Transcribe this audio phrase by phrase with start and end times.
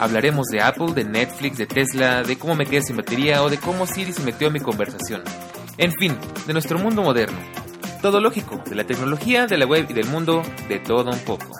[0.00, 3.58] Hablaremos de Apple, de Netflix, de Tesla, de cómo me quedé sin batería o de
[3.58, 5.22] cómo Siri se metió en mi conversación.
[5.76, 7.36] En fin, de nuestro mundo moderno.
[8.00, 11.54] Todo lógico, de la tecnología, de la web y del mundo, de todo un poco.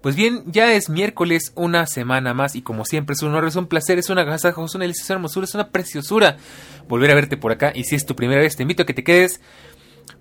[0.00, 3.56] Pues bien, ya es miércoles, una semana más, y como siempre es un honor, es
[3.56, 6.36] un placer, es una agasajo, es una deliciosa hermosura, es una preciosura
[6.86, 7.72] volver a verte por acá.
[7.74, 9.40] Y si es tu primera vez, te invito a que te quedes,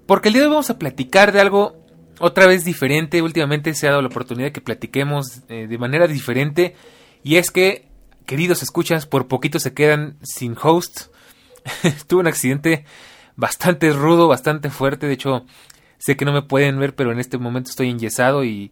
[0.07, 1.86] porque el día de hoy vamos a platicar de algo
[2.19, 3.21] otra vez diferente.
[3.21, 6.75] Últimamente se ha dado la oportunidad de que platiquemos eh, de manera diferente,
[7.23, 7.87] y es que,
[8.25, 11.07] queridos escuchas, por poquito se quedan sin host.
[12.07, 12.85] Tuve un accidente
[13.35, 15.45] bastante rudo, bastante fuerte, de hecho,
[15.97, 18.71] sé que no me pueden ver, pero en este momento estoy enyesado y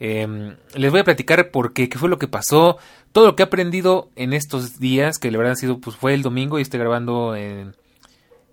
[0.00, 2.78] Em, les voy a platicar por qué, qué fue lo que pasó,
[3.12, 6.14] todo lo que he aprendido en estos días, que la verdad han sido, pues fue
[6.14, 7.76] el domingo y estoy grabando en,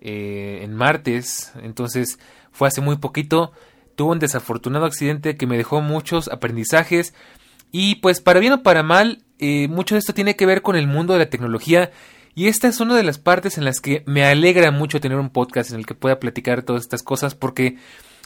[0.02, 2.18] eh, en martes, entonces
[2.52, 3.52] fue hace muy poquito,
[3.98, 7.14] tuve un desafortunado accidente que me dejó muchos aprendizajes
[7.72, 10.76] y pues para bien o para mal, eh, mucho de esto tiene que ver con
[10.76, 11.90] el mundo de la tecnología
[12.36, 15.30] y esta es una de las partes en las que me alegra mucho tener un
[15.30, 17.76] podcast en el que pueda platicar todas estas cosas porque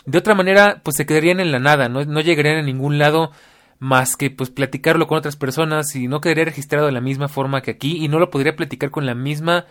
[0.05, 3.31] de otra manera, pues se quedarían en la nada, no, no llegarían a ningún lado
[3.79, 7.63] más que pues platicarlo con otras personas y no quedaría registrado de la misma forma
[7.63, 9.65] que aquí y no lo podría platicar con la misma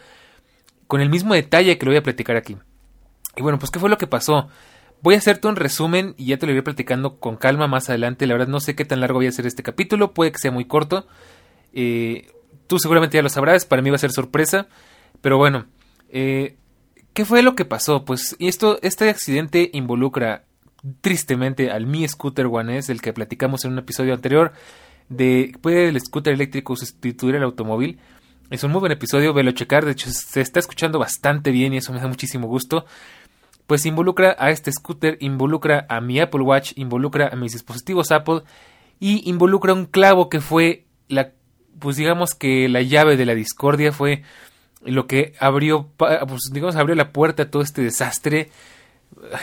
[0.87, 2.57] con el mismo detalle que lo voy a platicar aquí.
[3.37, 4.49] Y bueno, pues qué fue lo que pasó.
[5.01, 8.27] Voy a hacerte un resumen y ya te lo iré platicando con calma más adelante.
[8.27, 10.51] La verdad no sé qué tan largo voy a hacer este capítulo, puede que sea
[10.51, 11.07] muy corto.
[11.73, 12.31] Eh,
[12.67, 14.67] tú seguramente ya lo sabrás, para mí va a ser sorpresa.
[15.21, 15.65] Pero bueno,
[16.09, 16.57] eh,
[17.13, 18.05] ¿Qué fue lo que pasó?
[18.05, 20.45] Pues esto, este accidente involucra
[21.01, 24.53] tristemente al Mi Scooter One S, el que platicamos en un episodio anterior,
[25.09, 27.99] de puede el scooter eléctrico sustituir el automóvil.
[28.49, 31.77] Es un muy buen episodio, velo checar, de hecho se está escuchando bastante bien y
[31.77, 32.85] eso me da muchísimo gusto.
[33.71, 38.41] Pues involucra a este scooter, involucra a mi Apple Watch, involucra a mis dispositivos Apple
[38.99, 41.31] y involucra un clavo que fue la,
[41.79, 44.23] pues digamos que la llave de la discordia fue
[44.83, 48.49] lo que abrió, pues digamos, abrió la puerta a todo este desastre,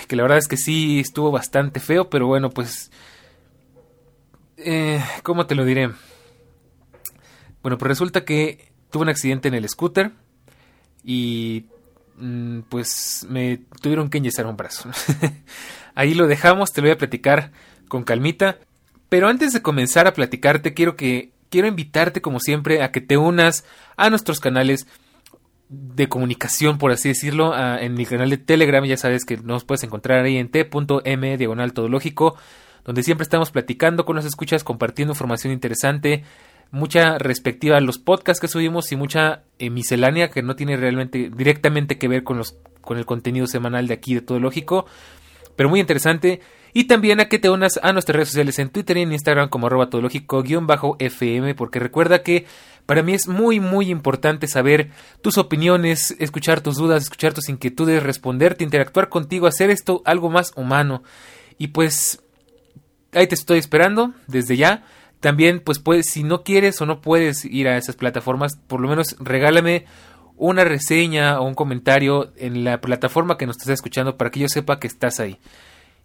[0.08, 2.90] que la verdad es que sí estuvo bastante feo, pero bueno, pues,
[4.58, 5.90] eh, ¿cómo te lo diré?
[7.62, 10.12] Bueno, pues resulta que tuve un accidente en el scooter
[11.02, 11.64] y
[12.68, 14.90] pues me tuvieron que enyesar un brazo.
[15.94, 17.52] Ahí lo dejamos, te lo voy a platicar
[17.88, 18.58] con calmita.
[19.08, 23.16] Pero antes de comenzar a platicarte, quiero que quiero invitarte como siempre a que te
[23.16, 23.64] unas
[23.96, 24.86] a nuestros canales
[25.68, 28.84] de comunicación, por así decirlo, en mi canal de Telegram.
[28.84, 32.36] Ya sabes que nos puedes encontrar ahí en t.m diagonal todológico,
[32.84, 36.24] donde siempre estamos platicando con los escuchas, compartiendo información interesante,
[36.70, 41.30] mucha respectiva a los podcasts que subimos y mucha eh, miscelánea que no tiene realmente
[41.34, 44.86] directamente que ver con los con el contenido semanal de aquí de Todológico,
[45.56, 46.40] pero muy interesante.
[46.72, 49.48] Y también a que te unas a nuestras redes sociales en Twitter y en Instagram
[49.48, 52.46] como arroba todológico-fm, porque recuerda que
[52.86, 54.90] para mí es muy muy importante saber
[55.22, 60.52] tus opiniones, escuchar tus dudas, escuchar tus inquietudes, responderte, interactuar contigo, hacer esto algo más
[60.56, 61.02] humano.
[61.58, 62.22] Y pues
[63.12, 64.84] ahí te estoy esperando desde ya.
[65.20, 68.88] También pues puedes, si no quieres o no puedes ir a esas plataformas, por lo
[68.88, 69.84] menos regálame
[70.36, 74.48] una reseña o un comentario en la plataforma que nos estás escuchando para que yo
[74.48, 75.38] sepa que estás ahí.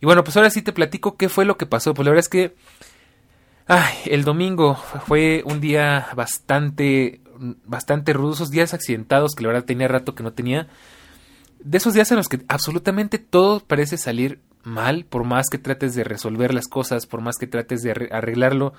[0.01, 1.93] Y bueno, pues ahora sí te platico qué fue lo que pasó.
[1.93, 2.55] Pues la verdad es que
[3.67, 7.21] Ay, el domingo fue un día bastante,
[7.65, 10.67] bastante rudo, esos días accidentados que la verdad tenía rato que no tenía.
[11.59, 15.95] De esos días en los que absolutamente todo parece salir mal, por más que trates
[15.95, 18.73] de resolver las cosas, por más que trates de arreglarlo.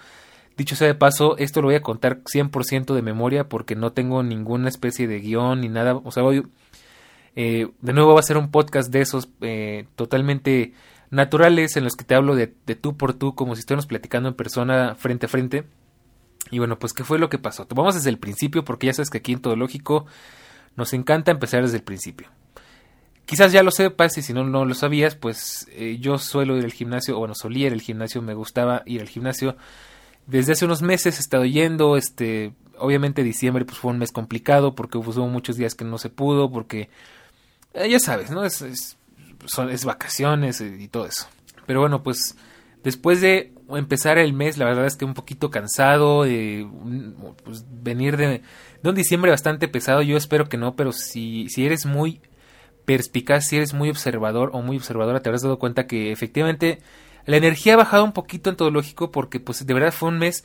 [0.57, 4.23] Dicho sea de paso, esto lo voy a contar 100% de memoria porque no tengo
[4.23, 5.97] ninguna especie de guion ni nada.
[5.97, 6.47] O sea, hoy,
[7.35, 10.73] eh, de nuevo va a ser un podcast de esos eh, totalmente
[11.11, 14.35] naturales en los que te hablo de, tú por tú, como si estuviéramos platicando en
[14.35, 15.65] persona frente a frente.
[16.51, 17.67] Y bueno, pues qué fue lo que pasó.
[17.75, 20.07] Vamos desde el principio porque ya sabes que aquí en Todo Lógico
[20.77, 22.29] nos encanta empezar desde el principio.
[23.27, 26.65] Quizás ya lo sepas y si no, no lo sabías, pues eh, yo suelo ir
[26.65, 29.57] al gimnasio, o bueno, solía ir al gimnasio, me gustaba ir al gimnasio.
[30.27, 34.75] Desde hace unos meses he estado yendo, este, obviamente diciembre pues fue un mes complicado
[34.75, 36.91] porque hubo muchos días que no se pudo, porque
[37.73, 38.45] eh, ya sabes, ¿no?
[38.45, 38.97] es,
[39.47, 41.27] son, es vacaciones y todo eso.
[41.67, 42.37] Pero bueno, pues
[42.83, 46.69] después de empezar el mes, la verdad es que un poquito cansado, de
[47.43, 48.43] pues, venir de,
[48.83, 52.21] de, un diciembre bastante pesado, yo espero que no, pero si, si eres muy
[52.85, 56.81] perspicaz, si eres muy observador o muy observadora, te habrás dado cuenta que efectivamente
[57.27, 60.19] la energía ha bajado un poquito en todo lógico porque pues de verdad fue un
[60.19, 60.45] mes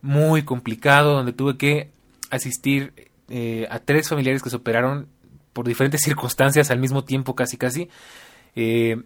[0.00, 1.90] muy complicado donde tuve que
[2.30, 5.08] asistir eh, a tres familiares que se operaron
[5.52, 7.88] por diferentes circunstancias al mismo tiempo casi casi
[8.54, 9.02] eh,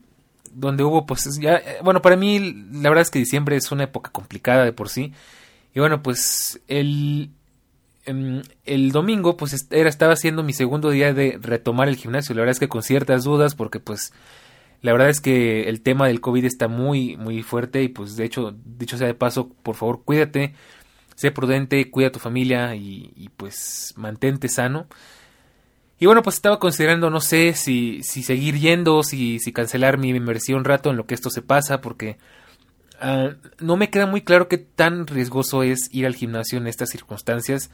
[0.53, 3.85] donde hubo pues ya eh, bueno para mí la verdad es que diciembre es una
[3.85, 5.13] época complicada de por sí.
[5.75, 7.31] Y bueno pues el
[8.07, 12.53] el domingo pues era estaba siendo mi segundo día de retomar el gimnasio la verdad
[12.53, 14.13] es que con ciertas dudas porque pues
[14.83, 18.25] la verdad es que el tema del COVID está muy, muy fuerte y pues de
[18.25, 20.55] hecho, dicho sea de paso, por favor cuídate,
[21.15, 24.87] sé prudente, cuida a tu familia y, pues mantente sano.
[25.99, 30.11] Y bueno, pues estaba considerando, no sé, si, si seguir yendo, si, si cancelar mi
[30.11, 32.19] inversión un rato en lo que esto se pasa, porque
[33.03, 36.91] uh, no me queda muy claro qué tan riesgoso es ir al gimnasio en estas
[36.91, 37.71] circunstancias.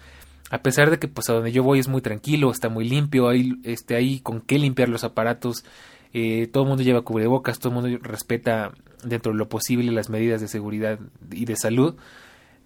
[0.51, 3.29] A pesar de que pues a donde yo voy es muy tranquilo, está muy limpio,
[3.29, 5.65] hay, este, hay con qué limpiar los aparatos,
[6.13, 8.73] eh, todo el mundo lleva cubrebocas, todo el mundo respeta
[9.03, 10.99] dentro de lo posible las medidas de seguridad
[11.31, 11.97] y de salud.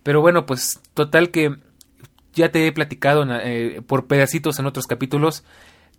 [0.02, 1.56] Pero bueno, pues total que
[2.34, 5.44] ya te he platicado eh, por pedacitos en otros capítulos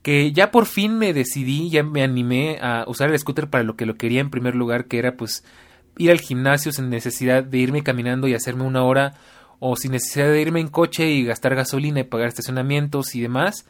[0.01, 3.75] que ya por fin me decidí, ya me animé a usar el scooter para lo
[3.75, 5.43] que lo quería en primer lugar, que era pues
[5.97, 9.15] ir al gimnasio sin necesidad de irme caminando y hacerme una hora
[9.59, 13.65] o sin necesidad de irme en coche y gastar gasolina y pagar estacionamientos y demás.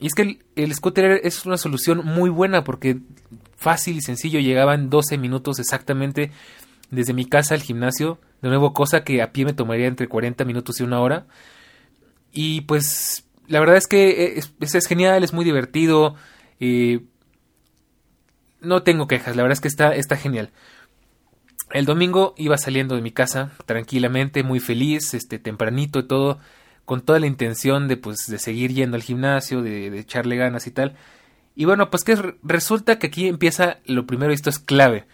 [0.00, 2.98] Y es que el, scooter es una solución muy buena porque
[3.56, 6.30] fácil y sencillo, llegaban 12 minutos exactamente
[6.90, 10.44] desde mi casa al gimnasio, de nuevo cosa que a pie me tomaría entre 40
[10.44, 11.26] minutos y una hora.
[12.32, 16.14] Y pues la verdad es que es, es, genial, es muy divertido.
[16.60, 17.00] Eh,
[18.60, 20.52] no tengo quejas, la verdad es que está, está genial.
[21.72, 26.38] El domingo iba saliendo de mi casa tranquilamente, muy feliz, este tempranito y todo
[26.88, 30.70] con toda la intención de pues de seguir yendo al gimnasio, de, echarle ganas y
[30.70, 30.96] tal.
[31.54, 35.04] Y bueno, pues que resulta que aquí empieza lo primero, esto es clave.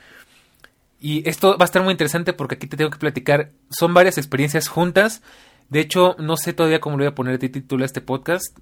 [1.01, 3.51] Y esto va a estar muy interesante porque aquí te tengo que platicar.
[3.71, 5.21] Son varias experiencias juntas.
[5.69, 8.57] De hecho, no sé todavía cómo le voy a poner de título a este podcast.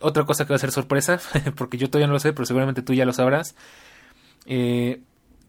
[0.00, 1.20] Otra cosa que va a ser sorpresa,
[1.56, 3.54] porque yo todavía no lo sé, pero seguramente tú ya lo sabrás.
[4.46, 5.02] Eh,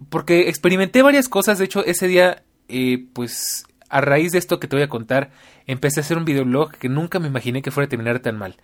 [0.10, 1.60] porque experimenté varias cosas.
[1.60, 5.32] De hecho, ese día, eh, pues a raíz de esto que te voy a contar,
[5.66, 8.58] empecé a hacer un videoblog que nunca me imaginé que fuera a terminar tan mal.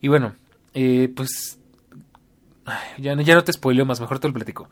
[0.00, 0.34] Y bueno,
[0.74, 1.58] eh, pues
[2.98, 4.68] ya, ya no te spoileo más, mejor te lo platico.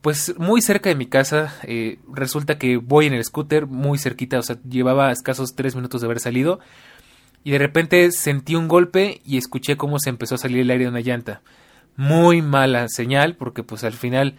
[0.00, 4.38] Pues muy cerca de mi casa, eh, resulta que voy en el scooter, muy cerquita,
[4.38, 6.60] o sea, llevaba escasos tres minutos de haber salido,
[7.42, 10.84] y de repente sentí un golpe y escuché cómo se empezó a salir el aire
[10.84, 11.42] de una llanta.
[11.96, 14.36] Muy mala señal, porque pues al final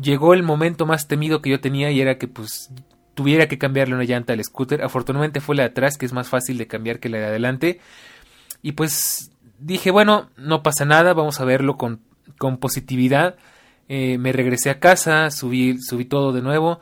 [0.00, 2.70] llegó el momento más temido que yo tenía y era que pues
[3.14, 4.82] tuviera que cambiarle una llanta al scooter.
[4.82, 7.80] Afortunadamente fue la de atrás, que es más fácil de cambiar que la de adelante.
[8.62, 12.00] Y pues dije, bueno, no pasa nada, vamos a verlo con,
[12.38, 13.36] con positividad.
[13.88, 16.80] Eh, me regresé a casa, subí, subí todo de nuevo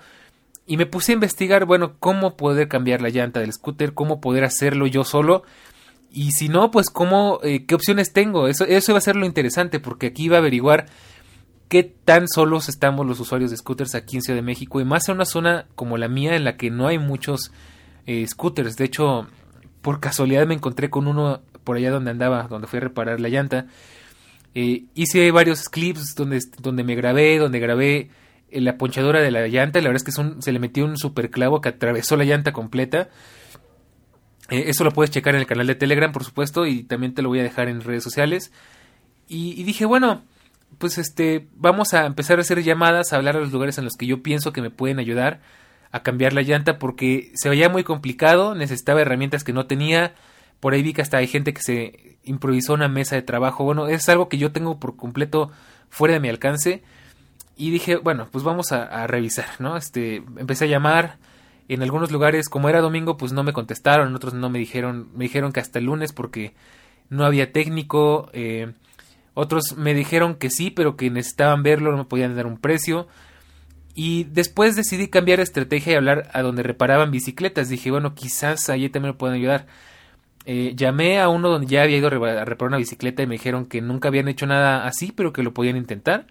[0.67, 4.45] y me puse a investigar, bueno, cómo poder cambiar la llanta del scooter, cómo poder
[4.45, 5.45] hacerlo yo solo.
[6.11, 8.49] Y si no, pues cómo, eh, qué opciones tengo.
[8.49, 10.87] Eso, eso va a ser lo interesante, porque aquí iba a averiguar
[11.69, 15.09] qué tan solos estamos los usuarios de scooters aquí en Ciudad de México y más
[15.09, 17.53] en una zona como la mía en la que no hay muchos
[18.07, 18.77] eh, scooters.
[18.77, 19.27] De hecho,
[19.83, 23.29] por casualidad me encontré con uno por allá donde andaba, donde fui a reparar la
[23.29, 23.67] llanta.
[24.55, 28.11] Eh, hice varios clips donde, donde me grabé, donde grabé
[28.51, 29.81] eh, la ponchadora de la llanta.
[29.81, 33.09] La verdad es que se le metió un super clavo que atravesó la llanta completa.
[34.49, 37.29] eso lo puedes checar en el canal de Telegram, por supuesto, y también te lo
[37.29, 38.53] voy a dejar en redes sociales.
[39.29, 40.23] y dije, bueno,
[40.79, 43.95] pues este, vamos a empezar a hacer llamadas, a hablar a los lugares en los
[43.95, 45.41] que yo pienso que me pueden ayudar
[45.93, 50.15] a cambiar la llanta porque se veía muy complicado, necesitaba herramientas que no tenía,
[50.61, 53.87] por ahí vi que hasta hay gente que se improvisó una mesa de trabajo, bueno,
[53.89, 55.51] es algo que yo tengo por completo
[55.89, 56.83] fuera de mi alcance.
[57.59, 59.79] Y dije, bueno, pues vamos a, revisar, ¿no?
[59.79, 61.17] Este, empecé a llamar,
[61.69, 65.09] en algunos lugares, como era domingo, pues no me contestaron, en otros no me dijeron,
[65.15, 66.55] me dijeron que hasta el lunes porque
[67.09, 68.73] no había técnico, eh,
[69.39, 73.07] otros me dijeron que sí, pero que necesitaban verlo, no me podían dar un precio.
[73.95, 77.69] Y después decidí cambiar estrategia y hablar a donde reparaban bicicletas.
[77.69, 79.67] Dije, bueno, quizás allí también me pueden ayudar.
[80.47, 83.67] Eh, llamé a uno donde ya había ido a reparar una bicicleta y me dijeron
[83.67, 86.29] que nunca habían hecho nada así, pero que lo podían intentar.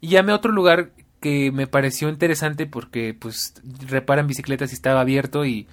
[0.00, 3.54] Y llamé a otro lugar que me pareció interesante porque pues
[3.88, 5.68] reparan bicicletas y estaba abierto y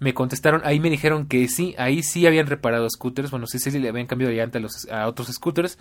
[0.00, 3.70] me contestaron, ahí me dijeron que sí, ahí sí habían reparado scooters, bueno, sí, sí,
[3.78, 5.78] le habían cambiado de a, los, a otros scooters.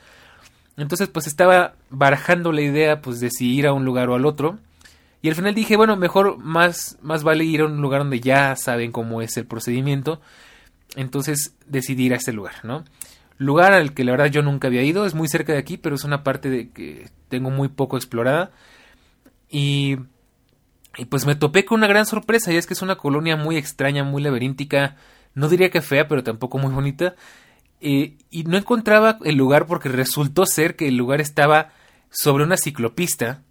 [0.77, 4.25] Entonces, pues estaba barajando la idea, pues, de si ir a un lugar o al
[4.25, 4.59] otro.
[5.21, 8.55] Y al final dije, bueno, mejor más, más vale ir a un lugar donde ya
[8.55, 10.21] saben cómo es el procedimiento.
[10.95, 12.85] Entonces decidí ir a ese lugar, ¿no?
[13.38, 15.95] Lugar al que la verdad yo nunca había ido, es muy cerca de aquí, pero
[15.95, 18.51] es una parte de que tengo muy poco explorada.
[19.49, 19.97] Y,
[20.98, 23.58] y pues me topé con una gran sorpresa, y es que es una colonia muy
[23.58, 24.96] extraña, muy laberíntica,
[25.36, 27.15] no diría que fea, pero tampoco muy bonita.
[27.81, 31.69] Eh, y no encontraba el lugar porque resultó ser que el lugar estaba
[32.10, 33.41] sobre una ciclopista,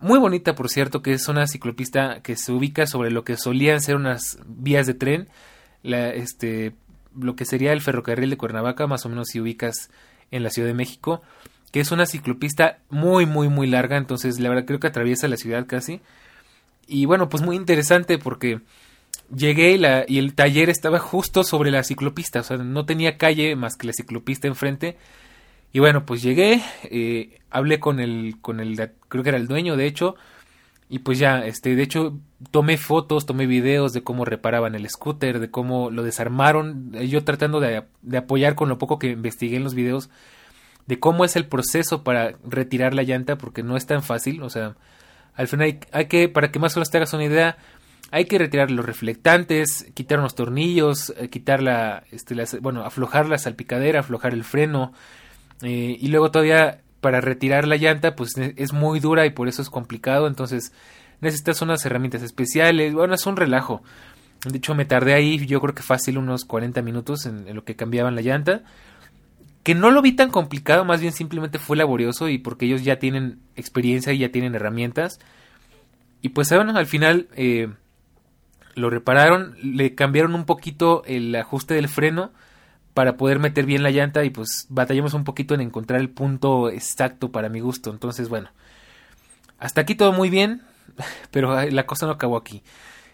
[0.00, 3.80] muy bonita por cierto, que es una ciclopista que se ubica sobre lo que solían
[3.80, 5.28] ser unas vías de tren,
[5.82, 6.74] este,
[7.16, 9.90] lo que sería el ferrocarril de Cuernavaca, más o menos si ubicas
[10.30, 11.22] en la Ciudad de México,
[11.72, 15.36] que es una ciclopista muy, muy, muy larga, entonces la verdad creo que atraviesa la
[15.36, 16.00] ciudad casi.
[16.88, 18.60] Y bueno, pues muy interesante porque
[19.34, 23.18] llegué y, la, y el taller estaba justo sobre la ciclopista, o sea, no tenía
[23.18, 24.96] calle más que la ciclopista enfrente.
[25.72, 29.76] Y bueno, pues llegué, eh, hablé con el, con el, creo que era el dueño,
[29.76, 30.16] de hecho,
[30.88, 32.18] y pues ya, este, de hecho,
[32.50, 37.24] tomé fotos, tomé videos de cómo reparaban el scooter, de cómo lo desarmaron, eh, yo
[37.24, 37.84] tratando de,
[38.16, 40.08] apoyar con lo poco que investigué en los videos,
[40.86, 44.48] de cómo es el proceso para retirar la llanta, porque no es tan fácil, o
[44.48, 44.76] sea,
[45.38, 47.56] al final hay, que, para que más o menos te hagas una idea,
[48.10, 53.38] hay que retirar los reflectantes, quitar unos tornillos, eh, quitar la, este, bueno, aflojar la
[53.38, 54.92] salpicadera, aflojar el freno,
[55.62, 59.62] eh, y luego todavía para retirar la llanta pues es muy dura y por eso
[59.62, 60.72] es complicado, entonces
[61.20, 63.82] necesitas unas herramientas especiales, bueno, es un relajo.
[64.44, 67.76] De hecho, me tardé ahí, yo creo que fácil unos 40 minutos en, lo que
[67.76, 68.62] cambiaban la llanta.
[69.68, 72.98] Que no lo vi tan complicado, más bien simplemente fue laborioso y porque ellos ya
[72.98, 75.20] tienen experiencia y ya tienen herramientas.
[76.22, 77.68] Y pues bueno, al final eh,
[78.76, 82.32] lo repararon, le cambiaron un poquito el ajuste del freno
[82.94, 86.70] para poder meter bien la llanta y pues batallamos un poquito en encontrar el punto
[86.70, 87.90] exacto para mi gusto.
[87.90, 88.48] Entonces, bueno,
[89.58, 90.62] hasta aquí todo muy bien,
[91.30, 92.62] pero la cosa no acabó aquí.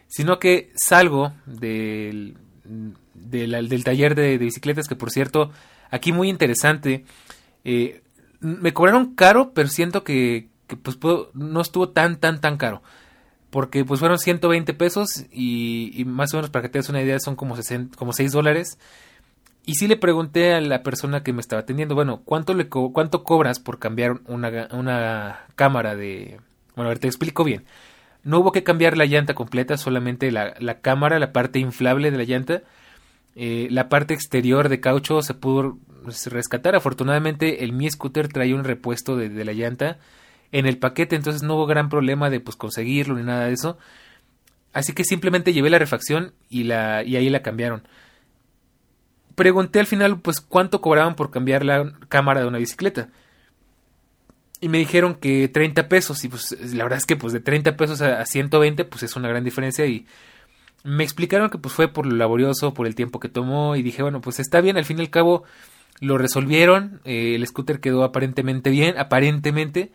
[0.07, 5.51] Sino que salgo del, del taller de, bicicletas, que por cierto,
[5.91, 7.05] aquí muy interesante.
[7.65, 8.03] Eh,
[8.41, 10.49] me cobraron caro, pero siento que,
[10.83, 10.99] pues
[11.35, 12.83] no estuvo tan, tan, tan caro.
[13.51, 17.19] Porque pues fueron 120 pesos y, más o menos para que te des una idea
[17.21, 17.57] son como,
[17.97, 18.79] como 6 dólares.
[19.67, 23.25] Y sí le pregunté a la persona que me estaba atendiendo, bueno, ¿cuánto, le cuánto
[23.25, 26.39] cobras por cambiar una, una cámara de...
[26.75, 27.65] Bueno, a ver, te explico bien.
[28.25, 32.19] No hubo que cambiar la llanta completa, solamente la, la cámara, la parte inflable de
[32.19, 32.63] la llanta.
[33.37, 35.79] Eh, la parte exterior de caucho se pudo
[36.27, 36.75] rescatar.
[36.75, 39.99] Afortunadamente el Mi Scooter traía un repuesto de, de, la llanta
[40.53, 43.79] en el paquete, entonces no hubo gran problema de pues conseguirlo ni nada de eso.
[44.73, 47.85] Así que simplemente llevé la refacción y, la, y ahí la cambiaron
[49.35, 53.09] pregunté al final pues cuánto cobraban por cambiar la cámara de una bicicleta.
[54.61, 57.77] Y me dijeron que 30 pesos y pues la verdad es que pues de 30
[57.77, 60.07] pesos a 120 pues es una gran diferencia y
[60.85, 64.03] me explicaron que pues fue por lo laborioso, por el tiempo que tomó y dije
[64.03, 65.45] bueno pues está bien, al fin y al cabo
[66.01, 69.93] lo resolvieron, eh, el scooter quedó aparentemente bien, aparentemente,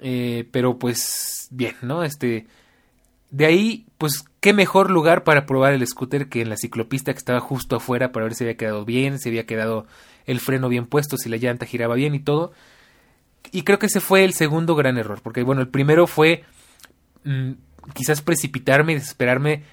[0.00, 2.04] eh, pero pues bien, ¿no?
[2.04, 2.46] Este,
[3.30, 7.18] de ahí pues qué mejor lugar para probar el scooter que en la ciclopista que
[7.18, 9.86] estaba justo afuera para ver si había quedado bien, si había quedado
[10.24, 12.52] el freno bien puesto, si la llanta giraba bien y todo.
[13.52, 16.44] Y creo que ese fue el segundo gran error, porque bueno, el primero fue
[17.24, 17.52] mm,
[17.94, 19.64] quizás precipitarme y desesperarme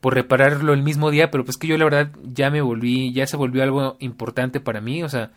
[0.00, 3.26] por repararlo el mismo día, pero pues que yo la verdad ya me volví, ya
[3.26, 5.32] se volvió algo importante para mí, o sea,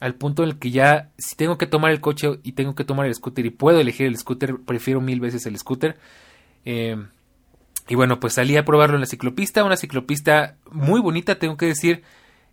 [0.00, 2.84] al punto en el que ya si tengo que tomar el coche y tengo que
[2.84, 5.96] tomar el scooter y puedo elegir el scooter, prefiero mil veces el scooter.
[6.64, 6.96] Eh,
[7.88, 11.66] y bueno, pues salí a probarlo en la ciclopista, una ciclopista muy bonita, tengo que
[11.66, 12.02] decir,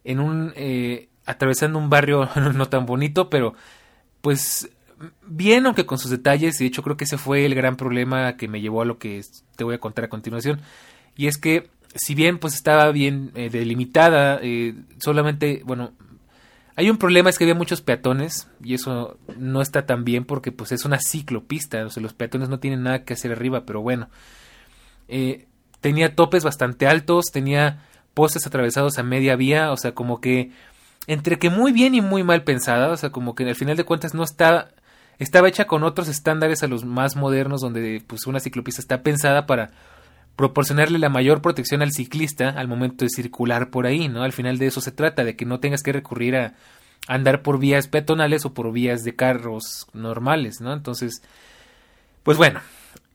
[0.03, 3.55] en un eh, atravesando un barrio no tan bonito, pero
[4.21, 4.69] pues
[5.25, 8.37] bien, aunque con sus detalles, y de hecho creo que ese fue el gran problema
[8.37, 9.21] que me llevó a lo que
[9.55, 10.61] te voy a contar a continuación,
[11.15, 15.91] y es que si bien pues estaba bien eh, delimitada, eh, solamente, bueno,
[16.75, 20.51] hay un problema es que había muchos peatones y eso no está tan bien porque
[20.51, 23.81] pues es una ciclopista, o sea, los peatones no tienen nada que hacer arriba, pero
[23.81, 24.09] bueno.
[25.07, 25.47] Eh,
[25.81, 30.51] tenía topes bastante altos, tenía postes atravesados a media vía, o sea, como que
[31.05, 33.83] entre que muy bien y muy mal pensada, o sea, como que al final de
[33.83, 34.69] cuentas no está
[35.19, 39.45] estaba hecha con otros estándares a los más modernos donde pues una ciclopista está pensada
[39.45, 39.71] para
[40.35, 44.23] proporcionarle la mayor protección al ciclista al momento de circular por ahí, ¿no?
[44.23, 46.53] Al final de eso se trata, de que no tengas que recurrir a
[47.07, 50.73] andar por vías peatonales o por vías de carros normales, ¿no?
[50.73, 51.21] Entonces,
[52.23, 52.61] pues bueno,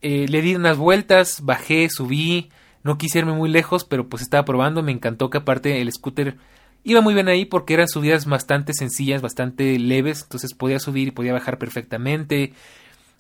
[0.03, 2.51] eh, le di unas vueltas, bajé, subí,
[2.85, 6.37] no quise irme muy lejos, pero pues estaba probando, me encantó que aparte el scooter
[6.85, 11.13] iba muy bien ahí porque eran subidas bastante sencillas, bastante leves, entonces podía subir y
[11.13, 12.53] podía bajar perfectamente.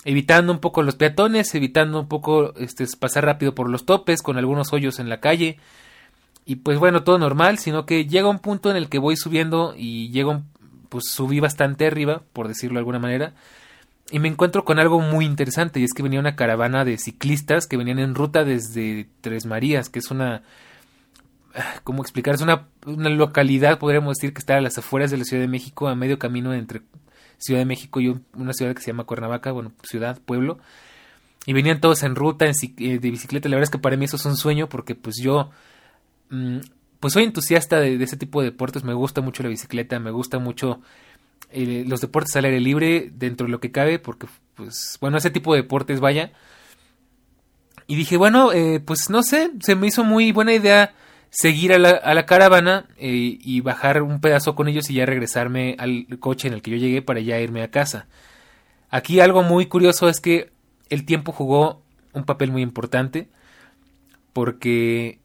[0.08, 4.38] Evitando un poco los peatones, evitando un poco este, pasar rápido por los topes, con
[4.38, 5.58] algunos hoyos en la calle.
[6.46, 9.74] Y pues bueno, todo normal, sino que llega un punto en el que voy subiendo
[9.76, 10.44] y llego,
[10.88, 13.34] pues subí bastante arriba, por decirlo de alguna manera,
[14.10, 17.66] y me encuentro con algo muy interesante, y es que venía una caravana de ciclistas
[17.66, 20.42] que venían en ruta desde Tres Marías, que es una...
[21.54, 22.34] Ah, ¿Cómo explicar?
[22.34, 25.48] Es una, una localidad, podríamos decir, que está a las afueras de la Ciudad de
[25.48, 26.80] México, a medio camino entre
[27.38, 30.58] Ciudad de México y una ciudad que se llama Cuernavaca, bueno, ciudad, pueblo.
[31.46, 33.48] Y venían todos en ruta, en, eh, de bicicleta.
[33.48, 35.50] La verdad es que para mí eso es un sueño porque pues yo...
[36.30, 36.58] Mm,
[37.00, 40.38] pues soy entusiasta de, ese tipo de deportes, me gusta mucho la bicicleta, me gusta
[40.38, 40.80] mucho
[41.50, 45.30] eh, los deportes al aire libre dentro de lo que cabe, porque pues bueno, ese
[45.30, 46.32] tipo de deportes vaya.
[47.86, 50.92] Y dije, bueno, eh, pues no sé, se me hizo muy buena idea
[51.30, 55.06] seguir a la, a la caravana eh, y bajar un pedazo con ellos y ya
[55.06, 58.06] regresarme al coche en el que yo llegué para ya irme a casa.
[58.90, 60.50] Aquí algo muy curioso es que
[60.88, 61.82] el tiempo jugó
[62.12, 63.28] un papel muy importante
[64.32, 65.18] porque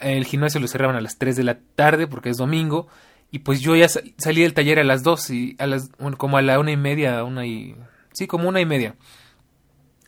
[0.00, 2.88] el gimnasio lo cerraban a las 3 de la tarde porque es domingo
[3.30, 6.42] y pues yo ya salí del taller a las 2 y a las como a
[6.42, 7.76] la una y media, una y
[8.12, 8.94] sí, como una y media.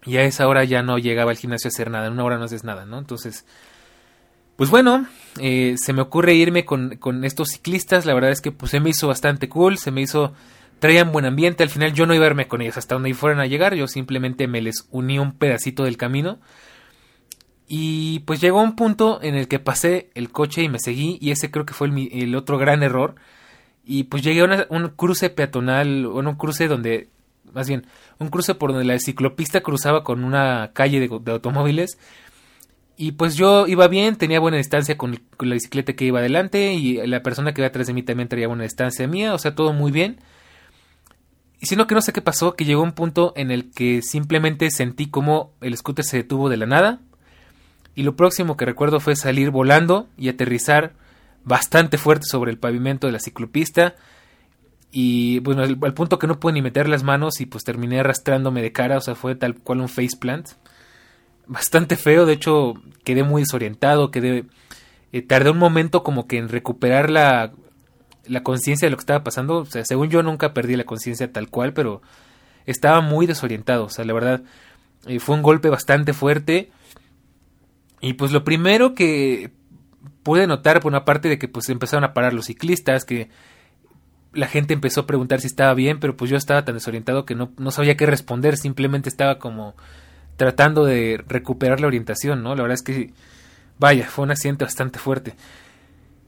[0.04, 2.38] Y a esa hora ya no llegaba al gimnasio a hacer nada, en una hora
[2.38, 2.98] no haces nada, ¿no?
[2.98, 3.46] Entonces
[4.56, 5.06] pues bueno,
[5.40, 8.80] eh, se me ocurre irme con, con, estos ciclistas, la verdad es que pues se
[8.80, 10.32] me hizo bastante cool, se me hizo,
[10.78, 13.40] traían buen ambiente, al final yo no iba a irme con ellos hasta donde fueran
[13.40, 16.38] a llegar, yo simplemente me les uní un pedacito del camino.
[17.66, 21.30] Y pues llegó un punto en el que pasé el coche y me seguí, y
[21.30, 23.14] ese creo que fue el, el otro gran error.
[23.84, 27.08] Y pues llegué a un cruce peatonal, o un cruce donde,
[27.52, 27.86] más bien,
[28.18, 31.98] un cruce por donde la ciclopista cruzaba con una calle de automóviles
[32.96, 37.04] y pues yo iba bien, tenía buena distancia con, la bicicleta que iba adelante y
[37.06, 39.72] la persona que iba atrás de mí también tenía buena distancia mía, o sea, todo
[39.72, 40.18] muy bien.
[41.60, 44.70] Y sino que no sé qué pasó, que llegó un punto en el que simplemente
[44.70, 47.00] sentí como el scooter se detuvo de la nada.
[47.96, 50.92] Y lo próximo que recuerdo fue salir volando y aterrizar
[51.44, 53.94] bastante fuerte sobre el pavimento de la ciclopista.
[54.92, 58.62] Y bueno, al, punto que no pude ni meter las manos y pues terminé arrastrándome
[58.62, 60.50] de cara, o sea, fue tal cual un face plant
[61.46, 64.44] bastante feo, de hecho quedé muy desorientado, quedé...
[65.12, 67.52] Eh, tardé un momento como que en recuperar la,
[68.26, 71.30] la conciencia de lo que estaba pasando, o sea, según yo nunca perdí la conciencia
[71.32, 72.02] tal cual, pero
[72.66, 74.42] estaba muy desorientado, o sea, la verdad
[75.06, 76.70] eh, fue un golpe bastante fuerte.
[78.00, 79.50] Y pues lo primero que
[80.22, 83.30] pude notar por una parte de que pues empezaron a parar los ciclistas, que
[84.32, 87.34] la gente empezó a preguntar si estaba bien, pero pues yo estaba tan desorientado que
[87.34, 89.74] no, no sabía qué responder, simplemente estaba como
[90.36, 92.54] tratando de recuperar la orientación, ¿no?
[92.54, 93.12] La verdad es que,
[93.78, 95.34] vaya, fue un accidente bastante fuerte.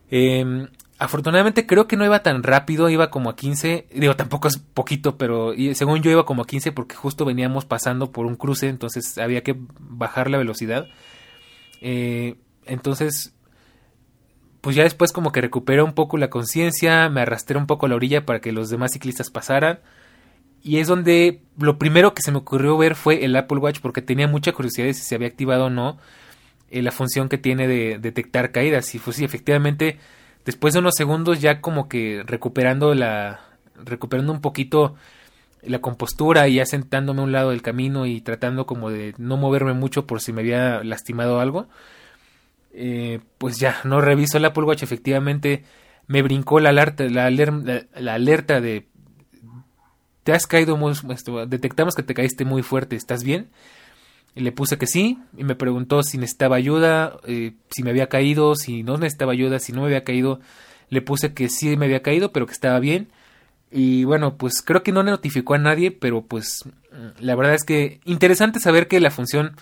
[0.09, 0.67] Em,
[0.99, 5.17] afortunadamente creo que no iba tan rápido, iba como a 15, digo, tampoco es poquito,
[5.17, 9.17] pero según yo iba como a 15 porque justo veníamos pasando por un cruce, entonces
[9.17, 10.87] había que bajar la velocidad.
[11.81, 13.33] Eh, entonces,
[14.61, 17.89] pues ya después como que recuperé un poco la conciencia, me arrastré un poco a
[17.89, 19.79] la orilla para que los demás ciclistas pasaran.
[20.63, 24.01] Y es donde lo primero que se me ocurrió ver fue el Apple Watch porque
[24.01, 25.97] tenía mucha curiosidad de si se había activado o no
[26.69, 28.93] eh, la función que tiene de detectar caídas.
[28.95, 29.97] Y pues sí, efectivamente,
[30.45, 33.41] después de unos segundos ya como que recuperando la
[33.83, 34.95] recuperando un poquito
[35.61, 39.37] la compostura y ya sentándome a un lado del camino y tratando como de no
[39.37, 41.67] moverme mucho por si me había lastimado algo.
[42.73, 45.63] Eh, pues ya, no reviso el Apple Watch, efectivamente
[46.07, 48.87] me brincó la alerta, la, la alerta de
[50.27, 50.91] te has caído muy,
[51.47, 53.47] detectamos que te caíste muy fuerte, ¿estás bien?
[54.35, 58.09] Y le puse que sí, y me preguntó si necesitaba ayuda, eh, si me había
[58.09, 60.41] caído, si no necesitaba ayuda, si no me había caído.
[60.89, 63.07] Le puse que sí me había caído, pero que estaba bien.
[63.71, 66.65] Y bueno, pues creo que no le notificó a nadie, pero pues
[67.19, 69.55] la verdad es que interesante saber que la función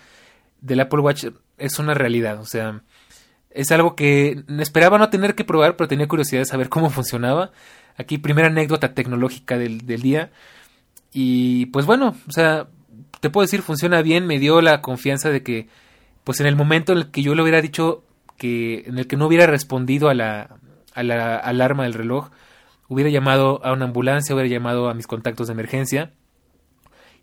[0.61, 1.25] del Apple Watch
[1.59, 2.39] es una realidad.
[2.39, 2.81] O sea,
[3.51, 7.51] es algo que esperaba no tener que probar, pero tenía curiosidad de saber cómo funcionaba.
[7.97, 10.31] Aquí primera anécdota tecnológica del, del día.
[11.13, 12.67] Y pues bueno, o sea,
[13.21, 15.67] te puedo decir, funciona bien, me dio la confianza de que,
[16.23, 18.03] pues en el momento en el que yo le hubiera dicho
[18.37, 20.57] que, en el que no hubiera respondido a la,
[20.93, 22.29] a la alarma del reloj,
[22.87, 26.11] hubiera llamado a una ambulancia, hubiera llamado a mis contactos de emergencia.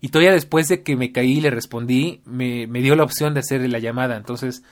[0.01, 3.33] Y todavía después de que me caí y le respondí, me, me dio la opción
[3.33, 4.17] de hacer la llamada.
[4.17, 4.63] Entonces,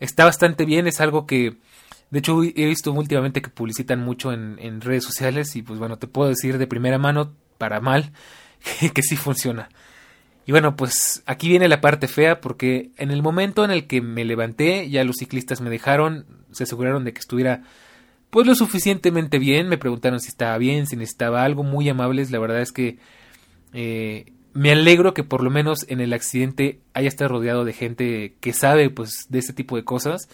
[0.00, 1.56] está bastante bien, es algo que,
[2.10, 6.06] de hecho, he visto últimamente que publicitan mucho en, redes sociales y pues bueno, te
[6.06, 8.12] puedo decir de primera mano, para mal,
[8.94, 9.68] que, sí funciona.
[10.46, 14.00] Y bueno, pues aquí viene la parte fea porque en el momento en el que
[14.00, 17.62] me levanté, ya los ciclistas me dejaron, se aseguraron de que estuviera
[18.30, 22.38] pues lo suficientemente bien, me preguntaron si estaba bien, si necesitaba algo, muy amables, la
[22.38, 22.98] verdad es que
[23.72, 28.36] eh, me alegro que por lo menos en el accidente haya estado rodeado de gente
[28.40, 30.28] que sabe pues de este tipo de cosas.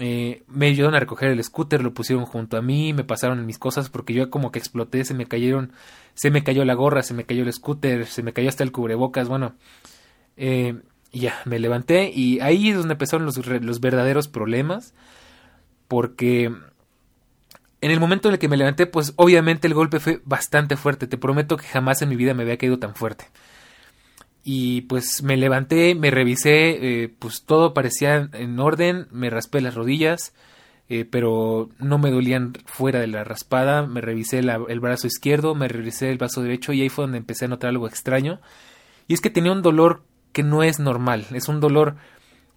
[0.00, 3.58] Eh, me ayudaron a recoger el scooter, lo pusieron junto a mí, me pasaron mis
[3.58, 5.72] cosas porque yo como que exploté, se me cayeron,
[6.14, 8.70] se me cayó la gorra, se me cayó el scooter, se me cayó hasta el
[8.70, 9.54] cubrebocas, bueno,
[10.36, 10.80] eh,
[11.12, 14.94] ya, me levanté y ahí es donde empezaron los, los verdaderos problemas
[15.88, 16.52] porque
[17.80, 21.06] en el momento en el que me levanté, pues obviamente el golpe fue bastante fuerte.
[21.06, 23.26] Te prometo que jamás en mi vida me había caído tan fuerte.
[24.50, 29.74] Y pues me levanté, me revisé, eh, pues todo parecía en orden, me raspé las
[29.74, 30.32] rodillas,
[30.88, 35.68] eh, pero no me dolían fuera de la raspada, me revisé el brazo izquierdo, me
[35.68, 38.40] revisé el brazo derecho y ahí fue donde empecé a notar algo extraño.
[39.06, 41.96] Y es que tenía un dolor que no es normal, es un dolor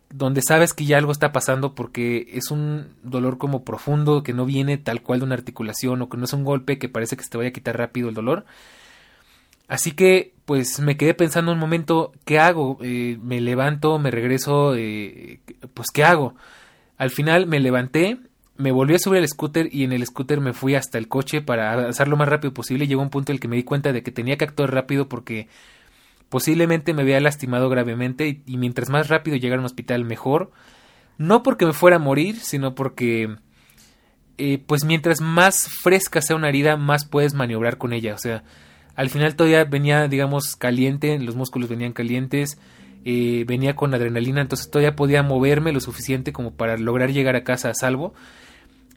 [0.09, 4.45] donde sabes que ya algo está pasando porque es un dolor como profundo que no
[4.45, 7.23] viene tal cual de una articulación o que no es un golpe que parece que
[7.23, 8.45] se te vaya a quitar rápido el dolor.
[9.71, 12.77] Así que pues me quedé pensando un momento, ¿qué hago?
[12.81, 15.39] Eh, me levanto, me regreso, eh,
[15.73, 16.35] pues ¿qué hago?
[16.97, 18.19] Al final me levanté,
[18.57, 21.41] me volví a subir al scooter y en el scooter me fui hasta el coche
[21.41, 22.85] para hacerlo lo más rápido posible.
[22.85, 25.07] Llegó un punto en el que me di cuenta de que tenía que actuar rápido
[25.07, 25.47] porque
[26.31, 30.53] Posiblemente me había lastimado gravemente y, mientras más rápido llegara a un hospital mejor.
[31.17, 33.35] No porque me fuera a morir, sino porque
[34.37, 38.13] eh, pues mientras más fresca sea una herida, más puedes maniobrar con ella.
[38.13, 38.45] O sea,
[39.01, 42.59] al final todavía venía, digamos, caliente, los músculos venían calientes,
[43.03, 47.43] eh, venía con adrenalina, entonces todavía podía moverme lo suficiente como para lograr llegar a
[47.43, 48.13] casa a salvo.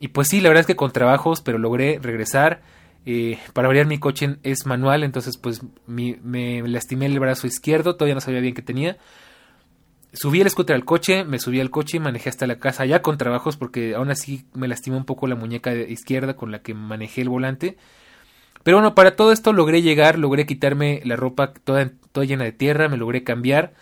[0.01, 2.61] Y pues sí, la verdad es que con trabajos, pero logré regresar.
[3.07, 8.15] Eh, para variar mi coche es manual, entonces pues me lastimé el brazo izquierdo, todavía
[8.15, 8.99] no sabía bien qué tenía.
[10.13, 13.01] Subí el scooter al coche, me subí al coche y manejé hasta la casa ya
[13.01, 16.75] con trabajos porque aún así me lastimó un poco la muñeca izquierda con la que
[16.75, 17.79] manejé el volante.
[18.65, 22.53] Pero bueno, para todo esto logré llegar, logré quitarme la ropa toda, toda llena de
[22.53, 23.75] tierra, me logré cambiar.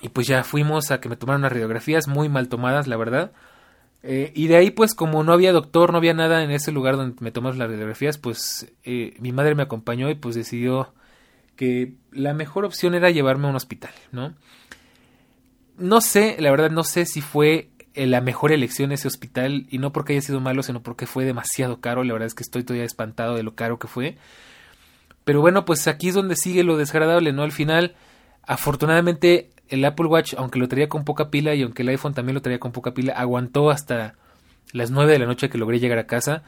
[0.00, 3.32] Y pues ya fuimos a que me tomaran unas radiografías muy mal tomadas, la verdad.
[4.02, 6.96] Eh, y de ahí, pues, como no había doctor, no había nada en ese lugar
[6.96, 10.92] donde me tomas las radiografías, pues eh, mi madre me acompañó y pues decidió
[11.54, 14.34] que la mejor opción era llevarme a un hospital, ¿no?
[15.78, 19.92] No sé, la verdad no sé si fue la mejor elección ese hospital y no
[19.92, 22.84] porque haya sido malo, sino porque fue demasiado caro, la verdad es que estoy todavía
[22.84, 24.16] espantado de lo caro que fue.
[25.24, 27.42] Pero bueno, pues aquí es donde sigue lo desagradable, ¿no?
[27.42, 27.94] Al final,
[28.44, 32.34] afortunadamente el Apple Watch, aunque lo traía con poca pila y aunque el iPhone también
[32.34, 34.14] lo traía con poca pila, aguantó hasta
[34.72, 36.42] las 9 de la noche que logré llegar a casa.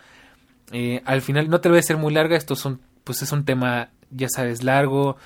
[0.73, 3.45] Eh, al final, no te voy a hacer muy larga, esto son, pues es un
[3.45, 5.17] tema, ya sabes, largo.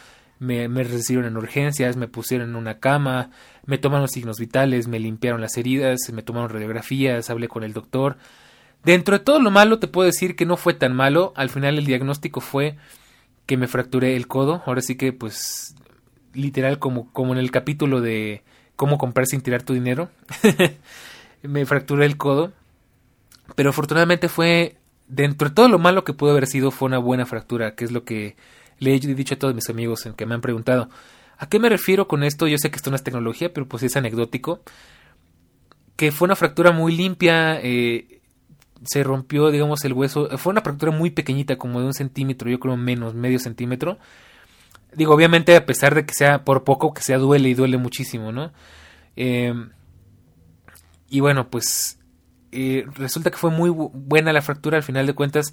[0.40, 3.30] Me recibieron en urgencias, me pusieron en una cama,
[3.68, 8.16] me tomaron signos vitales, me limpiaron las heridas, me tomaron radiografías, hablé con el doctor.
[8.82, 11.34] Dentro de todo lo malo, te puedo decir que no fue tan malo.
[11.36, 12.76] Al final, el diagnóstico fue
[13.44, 14.62] que me fracturé el codo.
[14.64, 15.74] Ahora sí que, pues,
[16.32, 18.42] literal como, como en el capítulo de
[18.74, 20.08] cómo comprar sin tirar tu dinero.
[21.42, 22.52] me fracturé el codo.
[23.54, 24.78] Pero afortunadamente fue,
[25.08, 27.92] dentro de todo lo malo que pudo haber sido, fue una buena fractura, que es
[27.92, 28.34] lo que
[28.78, 30.88] le he dicho a todos mis amigos en que me han preguntado.
[31.38, 32.48] ¿A qué me refiero con esto?
[32.48, 34.60] Yo sé que esto no es tecnología, pero pues es anecdótico.
[35.96, 38.20] Que fue una fractura muy limpia, eh,
[38.84, 40.36] se rompió, digamos, el hueso.
[40.36, 43.98] Fue una fractura muy pequeñita, como de un centímetro, yo creo menos, medio centímetro.
[44.94, 48.32] Digo, obviamente, a pesar de que sea por poco, que sea duele y duele muchísimo,
[48.32, 48.52] ¿no?
[49.16, 49.54] Eh,
[51.08, 51.98] y bueno, pues
[52.52, 55.52] eh, resulta que fue muy buena la fractura al final de cuentas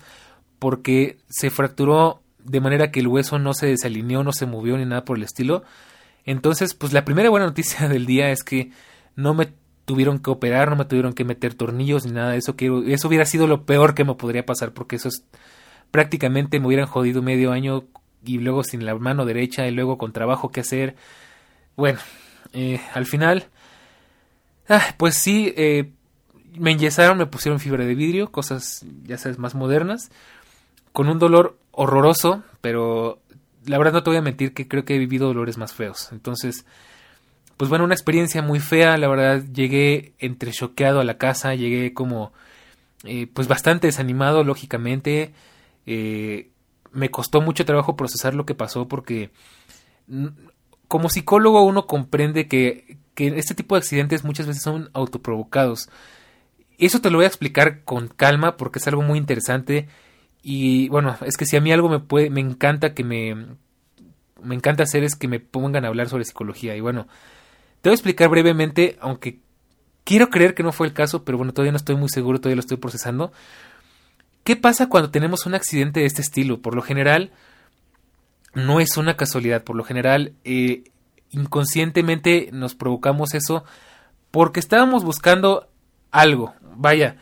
[0.59, 4.85] porque se fracturó de manera que el hueso no se desalineó, no se movió ni
[4.85, 5.63] nada por el estilo.
[6.25, 8.71] Entonces, pues la primera buena noticia del día es que
[9.15, 9.49] no me
[9.85, 12.55] tuvieron que operar, no me tuvieron que meter tornillos ni nada de eso.
[12.55, 15.25] Que eso hubiera sido lo peor que me podría pasar porque eso es
[15.91, 17.85] prácticamente me hubieran jodido medio año
[18.25, 20.95] y luego sin la mano derecha y luego con trabajo que hacer.
[21.75, 21.99] Bueno,
[22.53, 23.45] eh, al final,
[24.67, 25.91] ah, pues sí, eh,
[26.57, 30.11] me enyesaron, me pusieron fibra de vidrio, cosas, ya sabes, más modernas,
[30.95, 33.19] con un dolor horroroso, pero
[33.65, 36.07] la verdad no te voy a mentir que creo que he vivido dolores más feos.
[36.13, 36.65] Entonces,
[37.57, 41.93] pues bueno, una experiencia muy fea, la verdad llegué entre choqueado a la casa, llegué
[41.93, 42.31] como,
[43.03, 45.33] eh, pues bastante desanimado, lógicamente.
[45.85, 46.51] Eh,
[46.93, 49.31] me costó mucho trabajo procesar lo que pasó porque
[50.87, 55.89] como psicólogo uno comprende que, que este tipo de accidentes muchas veces son autoprovocados.
[56.77, 59.89] Eso te lo voy a explicar con calma porque es algo muy interesante
[60.47, 63.35] y bueno, es que si a mí algo me puede, me encanta que me,
[64.43, 67.07] me encanta hacer es que me pongan a hablar sobre psicología y bueno,
[67.81, 69.39] te voy a explicar brevemente, aunque
[70.03, 72.57] quiero creer que no fue el caso, pero bueno, todavía no estoy muy seguro, todavía
[72.57, 73.31] lo estoy procesando.
[74.43, 76.61] ¿Qué pasa cuando tenemos un accidente de este estilo?
[76.61, 77.31] Por lo general,
[78.53, 79.63] no es una casualidad.
[79.63, 80.83] Por lo general, eh,
[81.31, 83.63] inconscientemente nos provocamos eso
[84.29, 85.71] porque estábamos buscando
[86.11, 86.53] algo.
[86.75, 87.17] Vaya,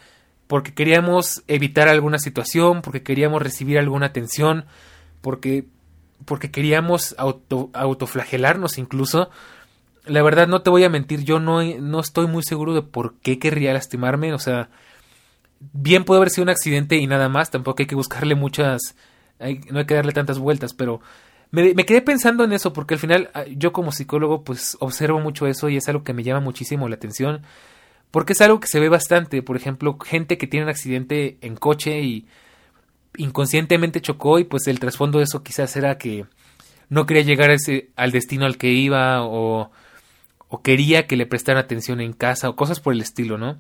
[0.54, 4.66] porque queríamos evitar alguna situación, porque queríamos recibir alguna atención,
[5.20, 5.66] porque,
[6.26, 9.32] porque queríamos auto, autoflagelarnos incluso.
[10.06, 13.16] La verdad, no te voy a mentir, yo no, no estoy muy seguro de por
[13.24, 14.32] qué querría lastimarme.
[14.32, 14.70] O sea,
[15.60, 18.96] bien puede haber sido un accidente y nada más, tampoco hay que buscarle muchas,
[19.72, 21.02] no hay que darle tantas vueltas, pero
[21.50, 25.20] me, me, quedé pensando en eso porque al final ah, yo como psicólogo pues observo
[25.20, 27.42] mucho eso y es algo que me llama muchísimo la atención
[28.14, 31.56] porque es algo que se ve bastante, por ejemplo, gente que tiene un accidente en
[31.56, 32.28] coche y
[33.18, 36.28] inconscientemente chocó y pues el trasfondo de eso quizás era que
[36.90, 37.50] no quería llegar
[37.96, 39.72] al destino al que iba o,
[40.48, 43.60] o quería que le prestara atención en casa o cosas por el estilo, ¿no?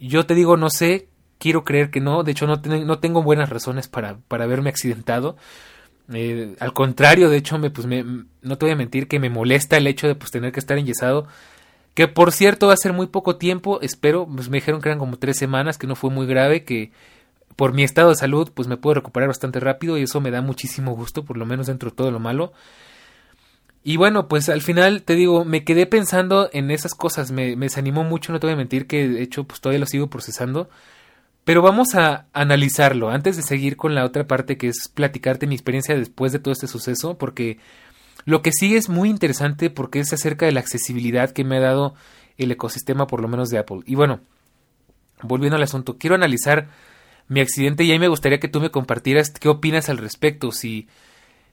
[0.00, 1.06] Yo te digo, no sé,
[1.38, 5.36] quiero creer que no, de hecho no, no tengo buenas razones para, para haberme accidentado.
[6.12, 9.30] Eh, al contrario, de hecho, me, pues me, no te voy a mentir que me
[9.30, 11.28] molesta el hecho de pues, tener que estar enyesado.
[12.00, 14.98] Que por cierto va a ser muy poco tiempo, espero, pues me dijeron que eran
[14.98, 16.92] como tres semanas, que no fue muy grave, que
[17.56, 20.40] por mi estado de salud pues me puedo recuperar bastante rápido y eso me da
[20.40, 22.54] muchísimo gusto, por lo menos dentro de todo lo malo.
[23.84, 27.66] Y bueno, pues al final te digo, me quedé pensando en esas cosas, me, me
[27.66, 30.70] desanimó mucho, no te voy a mentir que de hecho pues todavía lo sigo procesando.
[31.44, 35.54] Pero vamos a analizarlo antes de seguir con la otra parte que es platicarte mi
[35.54, 37.58] experiencia después de todo este suceso, porque
[38.24, 41.60] lo que sí es muy interesante porque es acerca de la accesibilidad que me ha
[41.60, 41.94] dado
[42.36, 43.80] el ecosistema por lo menos de Apple.
[43.86, 44.20] Y bueno,
[45.22, 46.68] volviendo al asunto, quiero analizar
[47.28, 50.88] mi accidente y ahí me gustaría que tú me compartieras qué opinas al respecto, si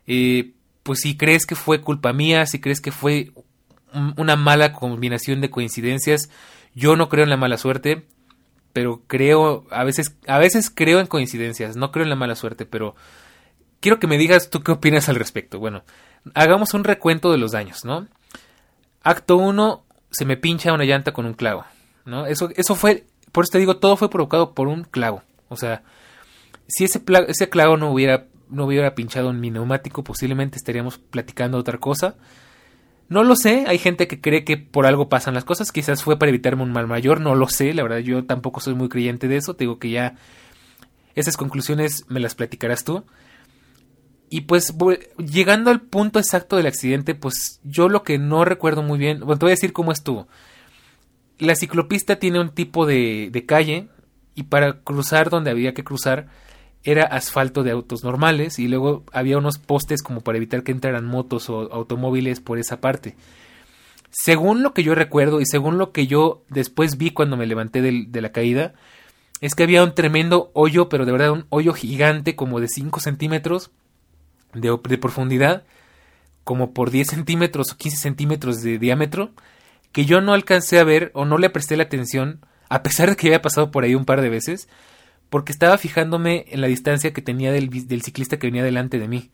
[0.07, 0.53] eh,
[0.83, 3.31] pues si crees que fue culpa mía, si crees que fue
[4.15, 6.29] una mala combinación de coincidencias,
[6.73, 8.05] yo no creo en la mala suerte,
[8.73, 12.65] pero creo, a veces, a veces creo en coincidencias, no creo en la mala suerte,
[12.65, 12.95] pero
[13.79, 15.59] quiero que me digas tú qué opinas al respecto.
[15.59, 15.83] Bueno,
[16.33, 18.07] hagamos un recuento de los daños, ¿no?
[19.03, 21.65] Acto 1, se me pincha una llanta con un clavo,
[22.05, 22.25] ¿no?
[22.25, 25.23] Eso, eso fue, por eso te digo, todo fue provocado por un clavo.
[25.49, 25.83] O sea,
[26.67, 27.03] si ese,
[27.49, 32.15] clavo no hubiera no hubiera pinchado en mi neumático, posiblemente estaríamos platicando otra cosa.
[33.09, 36.17] No lo sé, hay gente que cree que por algo pasan las cosas, quizás fue
[36.17, 39.27] para evitarme un mal mayor, no lo sé, la verdad yo tampoco soy muy creyente
[39.27, 40.15] de eso, te digo que ya
[41.15, 43.03] esas conclusiones me las platicarás tú.
[44.29, 44.73] Y pues
[45.17, 49.39] llegando al punto exacto del accidente, pues yo lo que no recuerdo muy bien, bueno,
[49.39, 50.27] te voy a decir cómo estuvo.
[51.39, 53.87] La ciclopista tiene un tipo de, de calle
[54.35, 56.27] y para cruzar donde había que cruzar,
[56.83, 61.05] era asfalto de autos normales y luego había unos postes como para evitar que entraran
[61.05, 63.15] motos o automóviles por esa parte.
[64.09, 67.81] Según lo que yo recuerdo y según lo que yo después vi cuando me levanté
[67.81, 68.73] de, la caída,
[69.41, 72.99] es que había un tremendo hoyo, pero de verdad un hoyo gigante como de 5
[73.01, 73.71] centímetros
[74.53, 75.63] de, profundidad,
[76.43, 79.31] como por 10 centímetros o 15 centímetros de diámetro,
[79.91, 83.15] que yo no alcancé a ver o no le presté la atención, a pesar de
[83.15, 84.67] que había pasado por ahí un par de veces,
[85.29, 87.69] porque estaba fijándome en la distancia que tenía del,
[88.01, 89.31] ciclista que venía delante de mí.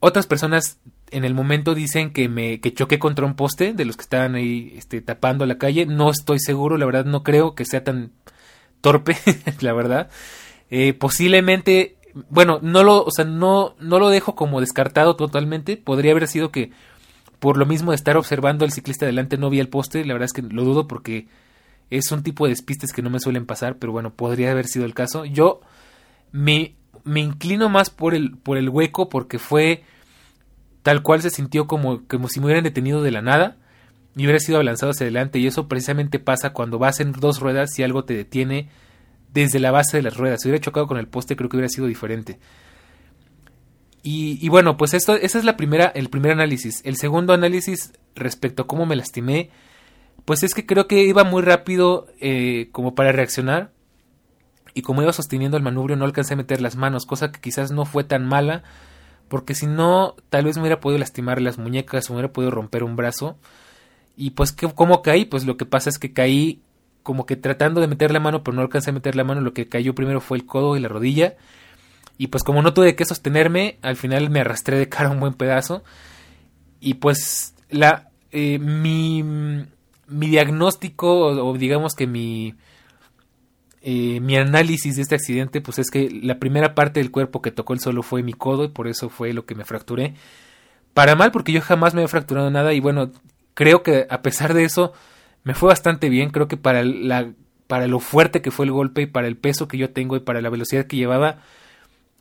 [0.00, 0.78] Otras personas
[1.10, 4.34] en el momento dicen que me que choqué contra un poste de los que estaban
[4.34, 5.86] ahí este, tapando la calle.
[5.86, 8.12] No estoy seguro, la verdad no creo que sea tan
[8.82, 9.16] torpe,
[9.60, 10.10] la verdad.
[10.70, 11.95] Eh, posiblemente,
[12.30, 15.76] bueno, no lo, o sea, no, no lo dejo como descartado totalmente.
[15.76, 16.70] Podría haber sido que
[17.38, 20.04] por lo mismo de estar observando al ciclista delante no vi el poste.
[20.04, 21.28] La verdad es que lo dudo porque
[21.90, 24.86] es un tipo de despistes que no me suelen pasar, pero bueno, podría haber sido
[24.86, 25.26] el caso.
[25.26, 25.60] Yo
[26.32, 26.74] me,
[27.04, 29.84] me inclino más por el, por el hueco porque fue
[30.82, 33.56] tal cual se sintió como, como si me hubieran detenido de la nada
[34.16, 35.38] y hubiera sido lanzado hacia adelante.
[35.38, 38.70] Y eso precisamente pasa cuando vas en dos ruedas y algo te detiene
[39.42, 40.40] desde la base de las ruedas.
[40.42, 42.38] Si hubiera chocado con el poste, creo que hubiera sido diferente.
[44.08, 46.80] Y, bueno, pues esto, esa es la primera, el primer análisis.
[46.84, 49.50] El segundo análisis respecto a cómo me lastimé
[50.26, 53.70] pues es que creo que iba muy rápido eh, como para reaccionar.
[54.74, 57.70] Y como iba sosteniendo el manubrio no alcancé a meter las manos, cosa que quizás
[57.70, 58.64] no fue tan mala.
[59.28, 62.82] Porque si no, tal vez me hubiera podido lastimar las muñecas, me hubiera podido romper
[62.82, 63.38] un brazo.
[64.16, 65.24] Y pues, ¿cómo caí?
[65.26, 66.60] Pues lo que pasa es que caí
[67.06, 69.40] como que tratando de meter la mano, pero no alcancé a meter la mano.
[69.40, 71.36] Lo que cayó primero fue el codo y la rodilla.
[72.18, 75.34] Y pues como no tuve que sostenerme, al final me arrastré de cara un buen
[75.34, 75.84] pedazo.
[76.80, 78.10] Y pues la...
[78.32, 79.22] Eh, mi
[80.08, 82.54] mi diagnóstico o, digamos que mi
[83.82, 87.50] eh, mi análisis de este accidente pues es que la primera parte del cuerpo que
[87.50, 90.14] tocó el suelo fue mi codo y por eso fue lo que me fracturé
[90.94, 93.10] para mal porque yo jamás me he fracturado nada y bueno
[93.54, 94.92] creo que a pesar de eso
[95.46, 97.30] me fue bastante bien creo que para la
[97.68, 100.20] para lo fuerte que fue el golpe y para el peso que yo tengo y
[100.20, 101.38] para la velocidad que llevaba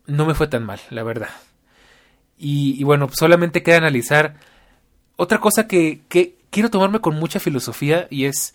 [0.06, 1.30] no me fue tan mal la verdad
[2.38, 4.36] Y, bueno, solamente queda analizar
[5.16, 8.54] otra cosa que, que quiero tomarme con mucha filosofía y es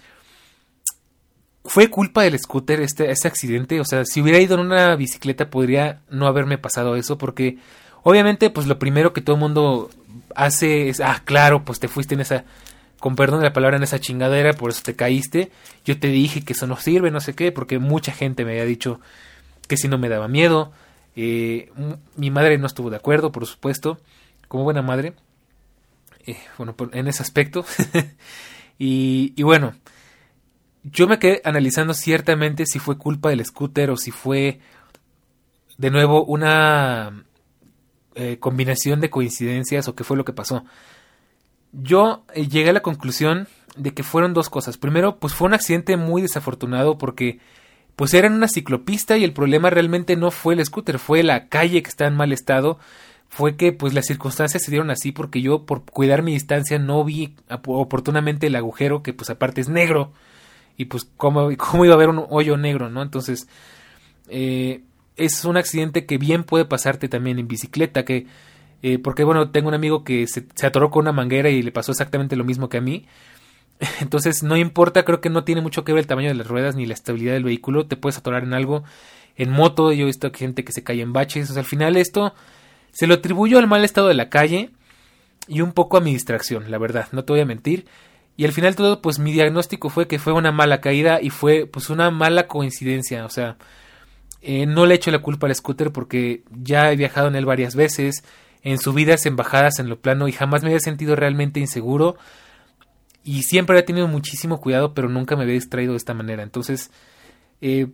[1.64, 3.80] fue culpa del scooter este, este accidente.
[3.80, 7.58] O sea, si hubiera ido en una bicicleta podría no haberme pasado eso porque
[8.02, 9.90] obviamente pues lo primero que todo el mundo
[10.34, 12.44] hace es, ah, claro, pues te fuiste en esa,
[13.00, 15.50] con perdón de la palabra, en esa chingadera, por eso te caíste.
[15.84, 18.66] Yo te dije que eso no sirve, no sé qué, porque mucha gente me había
[18.66, 19.00] dicho
[19.66, 20.70] que si no me daba miedo.
[21.16, 21.72] Eh,
[22.16, 23.98] mi madre no estuvo de acuerdo, por supuesto,
[24.48, 25.14] como buena madre.
[26.26, 27.64] Eh, bueno, en ese aspecto.
[28.78, 29.74] y, bueno,
[30.82, 34.60] yo me quedé analizando ciertamente si fue culpa del scooter o si fue
[35.78, 37.24] de nuevo una
[38.14, 40.64] eh, combinación de coincidencias o qué fue lo que pasó.
[41.72, 44.76] Yo eh, llegué a la conclusión de que fueron dos cosas.
[44.76, 47.38] Primero, pues fue un accidente muy desafortunado porque
[47.96, 51.48] pues era en una ciclopista y el problema realmente no fue el scooter, fue la
[51.48, 52.78] calle que está en mal estado.
[53.28, 57.04] Fue que pues las circunstancias se dieron así porque yo por cuidar mi distancia no
[57.04, 60.12] vi oportunamente el agujero que pues aparte es negro
[60.76, 63.02] y pues cómo, cómo iba a haber un hoyo negro, ¿no?
[63.02, 63.46] Entonces,
[64.28, 64.82] eh,
[65.16, 68.26] es un accidente que bien puede pasarte también en bicicleta, que,
[68.82, 71.92] eh, porque bueno, tengo un amigo que se, atoró con una manguera y le pasó
[71.92, 73.06] exactamente lo mismo que a mí.
[74.00, 76.76] Entonces, no importa, creo que no tiene mucho que ver el tamaño de las ruedas
[76.76, 78.84] ni la estabilidad del vehículo, te puedes atorar en algo.
[79.36, 81.96] En moto, yo he visto gente que se cae en baches, o sea, al final
[81.96, 82.34] esto
[82.92, 84.70] se lo atribuyo al mal estado de la calle
[85.46, 87.86] y un poco a mi distracción, la verdad, no te voy a mentir.
[88.36, 91.66] Y al final todo, pues mi diagnóstico fue que fue una mala caída y fue
[91.66, 93.26] pues una mala coincidencia.
[93.26, 93.56] O sea,
[94.40, 97.74] eh, no le echo la culpa al scooter porque ya he viajado en él varias
[97.74, 98.24] veces,
[98.62, 102.16] en subidas, en bajadas, en lo plano y jamás me había sentido realmente inseguro.
[103.22, 106.42] Y siempre había tenido muchísimo cuidado, pero nunca me había distraído de esta manera.
[106.42, 106.90] Entonces,
[107.60, 107.88] eh,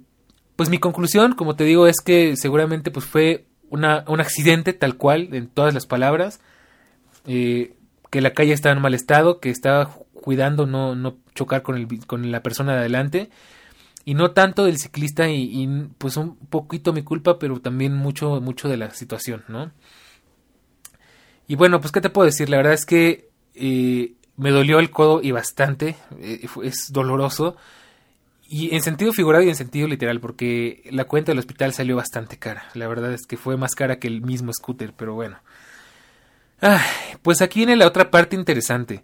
[0.55, 4.96] pues mi conclusión, como te digo, es que seguramente pues fue una, un accidente tal
[4.96, 6.40] cual, en todas las palabras.
[7.26, 7.74] Eh,
[8.11, 12.07] que la calle estaba en mal estado, que estaba cuidando no, no chocar con, el,
[12.07, 13.31] con la persona de adelante
[14.05, 18.68] y no tanto del ciclista y, pues un poquito mi culpa pero también mucho mucho
[18.68, 19.70] de la situación no
[21.48, 24.90] y bueno pues qué te puedo decir la verdad es que eh, me dolió el
[24.90, 27.56] codo y bastante eh, es doloroso.
[28.48, 32.38] Y en sentido figurado y en sentido literal porque la cuenta del hospital salió bastante
[32.38, 32.68] cara.
[32.74, 35.38] La verdad es que fue más cara que el mismo scooter pero bueno.
[37.22, 39.02] Pues aquí viene la otra parte interesante.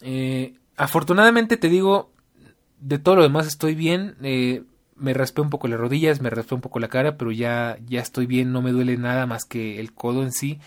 [0.00, 2.10] Eh, afortunadamente te digo,
[2.80, 4.16] de todo lo demás estoy bien.
[4.96, 8.00] Me raspé un poco las rodillas, me raspé un poco la cara, pero ya, ya
[8.00, 10.58] estoy bien, no me duele nada más que el codo en sí.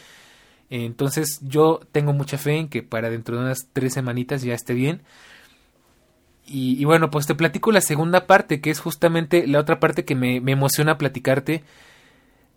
[0.69, 4.73] Entonces yo tengo mucha fe en que para dentro de unas tres semanitas ya esté
[4.73, 5.01] bien.
[6.49, 10.15] Y, bueno, pues te platico la segunda parte, que es justamente la otra parte que
[10.15, 11.63] me, me emociona platicarte.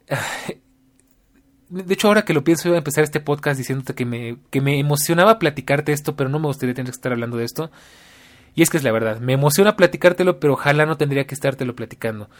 [1.70, 4.61] de hecho, ahora que lo pienso, iba a empezar este podcast diciéndote que me, que
[4.61, 7.73] me emocionaba platicarte esto, pero no me gustaría tener que estar hablando de esto.
[8.55, 11.75] Y es que es la verdad, me emociona platicártelo, pero ojalá no tendría que estártelo
[11.75, 12.31] platicando.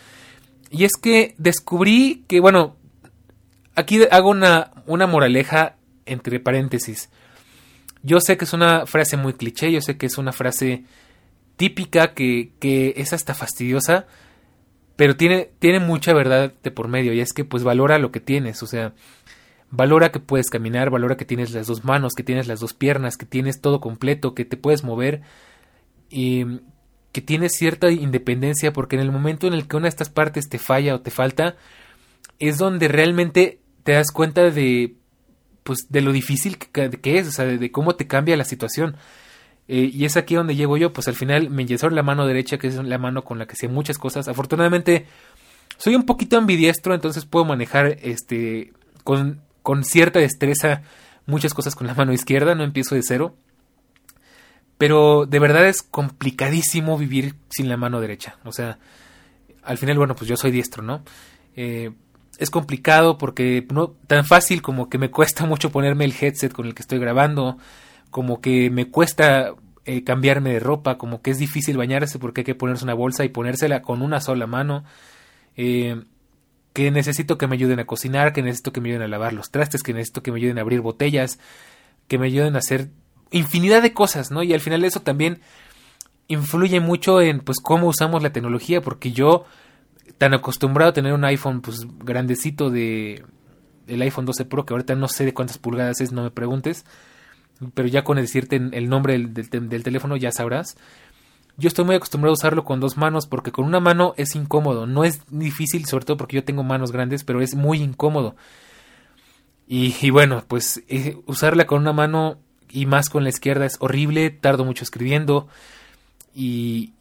[0.71, 2.77] Y es que descubrí que, bueno,
[3.75, 7.11] aquí hago una, una moraleja entre paréntesis.
[8.03, 10.85] Yo sé que es una frase muy cliché, yo sé que es una frase
[11.57, 14.07] típica que, que es hasta fastidiosa,
[14.97, 18.21] pero tiene, tiene mucha verdad de por medio, y es que pues valora lo que
[18.21, 18.95] tienes, o sea,
[19.73, 23.17] Valora que puedes caminar, valora que tienes las dos manos, que tienes las dos piernas,
[23.17, 25.23] que tienes todo completo, que te puedes mover
[26.09, 26.45] y
[27.13, 30.49] que tienes cierta independencia porque en el momento en el que una de estas partes
[30.49, 31.57] te falla o te falta
[32.41, 34.95] es donde realmente te das cuenta de
[35.63, 38.97] pues de lo difícil que, es, o sea, de, cómo te cambia la situación.
[39.69, 42.59] Eh, y es aquí donde llego yo, pues al final me enyesaron la mano derecha,
[42.59, 44.27] que es la mano con la que sé muchas cosas.
[44.27, 45.07] Afortunadamente
[45.77, 48.73] soy un poquito ambidiestro, entonces puedo manejar este
[49.05, 50.83] con con cierta destreza
[51.27, 53.37] muchas cosas con la mano izquierda, no empiezo de cero.
[54.79, 58.39] Pero de verdad es complicadísimo vivir sin la mano derecha.
[58.45, 58.79] O sea,
[59.63, 61.03] al final, bueno, pues yo soy diestro, ¿no?
[61.55, 61.91] Eh,
[62.41, 66.67] es complicado porque no tan fácil como que me cuesta mucho ponerme el headset con
[66.67, 67.59] el que estoy grabando,
[68.11, 69.53] como que me cuesta
[69.85, 73.27] eh, cambiarme de ropa, como que es difícil bañarse porque hay que ponerse una bolsa
[73.27, 74.85] y ponérsela con una sola mano.
[75.55, 76.03] Eh,
[76.73, 79.51] que necesito que me ayuden a cocinar, que necesito que me ayuden a lavar los
[79.51, 81.39] trastes, que necesito que me ayuden a abrir botellas,
[82.09, 82.89] que me ayuden a hacer
[83.33, 84.43] infinidad de cosas, ¿no?
[84.43, 85.41] Y al final eso también
[86.29, 89.45] influye mucho en pues cómo usamos la tecnología, porque yo
[90.21, 93.25] tan acostumbrado a tener un iPhone pues grandecito de
[93.87, 96.85] el iPhone 12 Pro, que ahorita no sé de cuántas pulgadas es, no me preguntes,
[97.73, 100.77] pero ya con decirte el nombre del, del teléfono ya sabrás.
[101.57, 104.87] Yo estoy muy acostumbrado a usarlo con dos manos porque con una mano es incómodo.
[104.87, 108.37] No es difícil, sobre todo porque yo tengo manos grandes, pero es muy incómodo.
[109.67, 112.37] Y, bueno, pues eh, usarla con una mano
[112.69, 115.49] y más con la izquierda es horrible, tardo mucho escribiendo
[116.35, 116.93] y,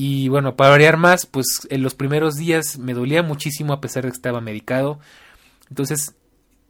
[0.00, 4.04] y bueno, para variar más, pues en los primeros días me dolía muchísimo a pesar
[4.04, 5.00] de que estaba medicado.
[5.70, 6.14] Entonces,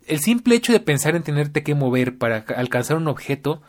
[0.07, 3.61] el simple hecho de pensar en tenerte que mover para alcanzar un objeto,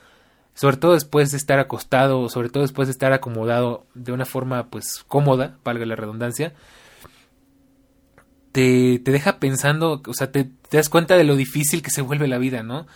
[0.54, 4.70] sobre todo después de estar acostado, sobre todo después de estar acomodado de una forma
[4.70, 6.54] pues cómoda, valga la redundancia,
[8.54, 12.02] te, te deja pensando, o sea, te, te das cuenta de lo difícil que se
[12.02, 12.88] vuelve la vida, ¿no?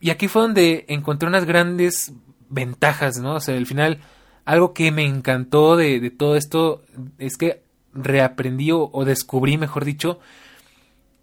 [0.00, 2.12] Y aquí fue donde encontré unas grandes
[2.50, 3.36] ventajas, ¿no?
[3.36, 4.02] O sea, al final,
[4.46, 6.82] algo que me encantó de, de todo esto
[7.18, 10.20] es que reaprendí o, descubrí, mejor dicho,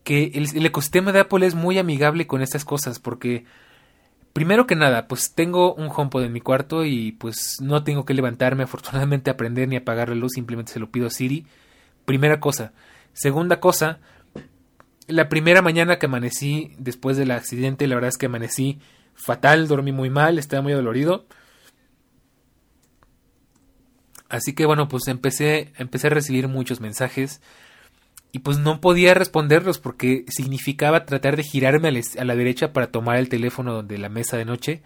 [0.04, 3.46] que el, ecosistema de Apple es muy amigable con estas cosas, porque
[4.34, 8.14] primero que nada, pues tengo un HomePod en mi cuarto y pues no tengo que
[8.14, 11.46] levantarme afortunadamente a aprender ni apagar la luz, simplemente se lo pido a Siri.
[12.06, 12.74] Primera cosa.
[13.14, 14.00] Segunda cosa,
[15.08, 18.80] la primera mañana que amanecí después del accidente, la verdad es que amanecí
[19.14, 21.26] fatal, dormí muy mal, estaba muy dolorido.
[24.34, 27.40] Así que bueno, pues empecé, empecé a recibir muchos mensajes
[28.32, 33.18] y pues no podía responderlos porque significaba tratar de girarme a la derecha para tomar
[33.18, 34.82] el teléfono de la mesa de noche.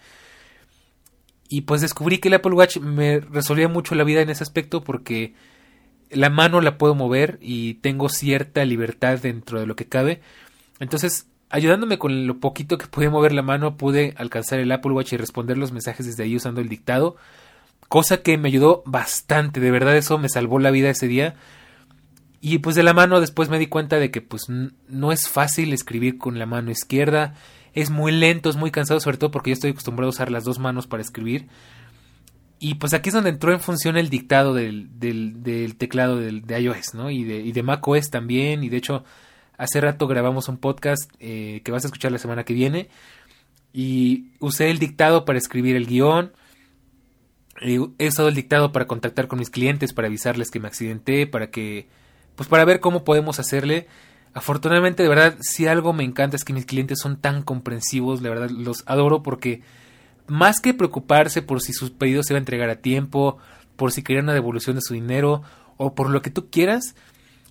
[1.48, 4.84] Y pues descubrí que el Apple Watch me resolvía mucho la vida en ese aspecto
[4.84, 5.34] porque
[6.10, 10.20] la mano la puedo mover y tengo cierta libertad dentro de lo que cabe.
[10.82, 15.14] Entonces, ayudándome con lo poquito que pude mover la mano, pude alcanzar el Apple Watch
[15.14, 17.16] y responder los mensajes desde ahí usando el dictado.
[17.88, 21.36] Cosa que me ayudó bastante, de verdad eso me salvó la vida ese día.
[22.42, 25.74] Y pues de la mano después me di cuenta de que pues no es fácil
[25.74, 27.34] escribir con la mano izquierda,
[27.74, 30.44] es muy lento, es muy cansado, sobre todo porque yo estoy acostumbrado a usar las
[30.44, 31.48] dos manos para escribir.
[32.60, 36.60] Y pues aquí es donde entró en función el dictado del, del, teclado del, de
[36.60, 37.12] iOS, ¿no?
[37.12, 38.64] Y de, y de macOS también.
[38.64, 39.04] Y de hecho,
[39.58, 42.90] hace rato grabamos un podcast eh, que vas a escuchar la semana que viene.
[43.74, 46.32] Y usé el dictado para escribir el guion.
[47.62, 51.50] He usado el dictado para contactar con mis clientes, para avisarles que me accidenté, para
[51.50, 51.88] que.
[52.36, 53.88] Pues para ver cómo podemos hacerle.
[54.34, 58.30] Afortunadamente, de verdad, si algo me encanta es que mis clientes son tan comprensivos, de
[58.30, 59.64] verdad, los adoro porque
[60.28, 63.40] más que preocuparse por si sus pedidos se iba a entregar a tiempo,
[63.76, 65.42] por si querían una devolución de su dinero
[65.78, 66.96] o por lo que tú quieras,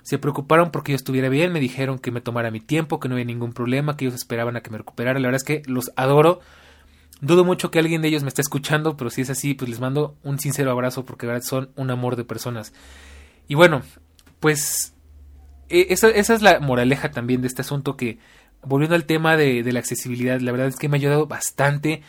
[0.03, 3.17] se preocuparon porque yo estuviera bien, me dijeron que me tomara mi tiempo, que no
[3.17, 5.19] había ningún problema, que ellos esperaban a que me recuperara.
[5.19, 6.41] La verdad es que los adoro.
[7.21, 9.81] Dudo mucho que alguien de ellos me esté escuchando, pero si es así, pues les
[9.81, 12.73] mando un sincero abrazo porque son un amor de personas.
[13.49, 13.83] Y bueno,
[14.41, 14.95] pues
[15.69, 18.19] e, esa, esa es la moraleja también de este asunto que,
[18.63, 22.03] volviendo al tema de, de la accesibilidad, la verdad es que me ha ayudado bastante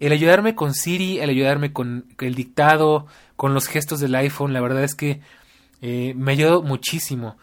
[0.00, 4.60] el ayudarme con Siri, el ayudarme con el dictado, con los gestos del iPhone, la
[4.60, 5.20] verdad es que
[5.80, 7.36] eh, me ayudó muchísimo.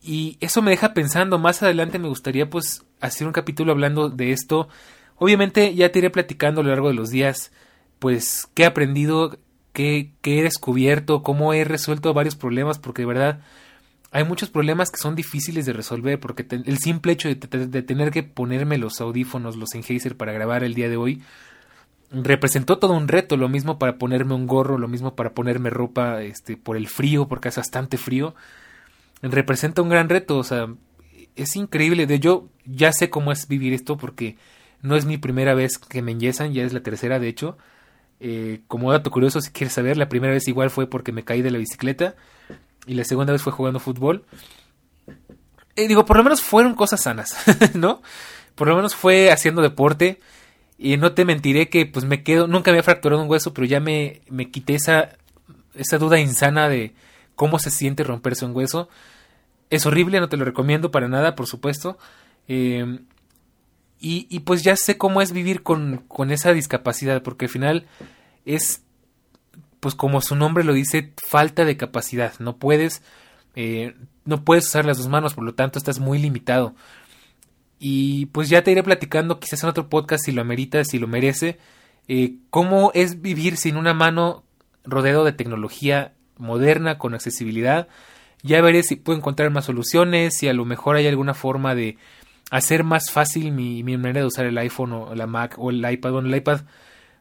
[0.00, 4.32] Y eso me deja pensando, más adelante me gustaría pues hacer un capítulo hablando de
[4.32, 4.68] esto.
[5.16, 7.52] Obviamente ya te iré platicando a lo largo de los días,
[7.98, 9.38] pues qué he aprendido,
[9.72, 13.40] qué, qué he descubierto, cómo he resuelto varios problemas, porque de verdad
[14.12, 17.34] hay muchos problemas que son difíciles de resolver, porque el simple hecho de,
[17.82, 21.22] tener que ponerme los audífonos, los Sennheiser para grabar el día de hoy,
[22.10, 26.20] representó todo un reto, lo mismo para ponerme un gorro, lo mismo para ponerme ropa
[26.20, 28.34] este por el frío, porque hace bastante frío.
[29.22, 30.66] Representa un gran reto, o sea,
[31.34, 34.36] es increíble, de yo ya sé cómo es vivir esto porque
[34.82, 37.56] no es mi primera vez que me enyesan, ya es la tercera de hecho.
[38.20, 41.42] Eh, como dato curioso, si quieres saber, la primera vez igual fue porque me caí
[41.42, 42.14] de la bicicleta
[42.86, 44.24] y la segunda vez fue jugando fútbol.
[45.76, 47.34] Eh, digo, por lo menos fueron cosas sanas,
[47.74, 48.02] ¿no?
[48.54, 50.20] Por lo menos fue haciendo deporte
[50.78, 53.80] y no te mentiré que pues me quedo, nunca me fracturado un hueso, pero ya
[53.80, 55.16] me, me quité esa,
[55.74, 56.92] esa duda insana de
[57.34, 58.88] cómo se siente romperse un hueso.
[59.70, 61.98] Es horrible, no te lo recomiendo para nada, por supuesto.
[62.48, 62.98] Eh,
[64.02, 67.86] y, y, pues ya sé cómo es vivir con, con esa discapacidad, porque al final
[68.44, 68.82] es,
[69.78, 72.34] pues como su nombre lo dice, falta de capacidad.
[72.40, 73.02] No puedes,
[73.54, 73.94] eh,
[74.24, 76.74] no puedes usar las dos manos, por lo tanto estás muy limitado.
[77.78, 81.06] Y pues ya te iré platicando, quizás en otro podcast, si lo amerita, si lo
[81.06, 81.58] merece,
[82.08, 84.42] eh, cómo es vivir sin una mano
[84.84, 87.86] rodeado de tecnología moderna, con accesibilidad.
[88.42, 91.98] Ya veré si puedo encontrar más soluciones, si a lo mejor hay alguna forma de
[92.52, 96.12] hacer más fácil mi, manera de usar el iPhone o la Mac o el iPad.
[96.12, 96.60] Bueno, el iPad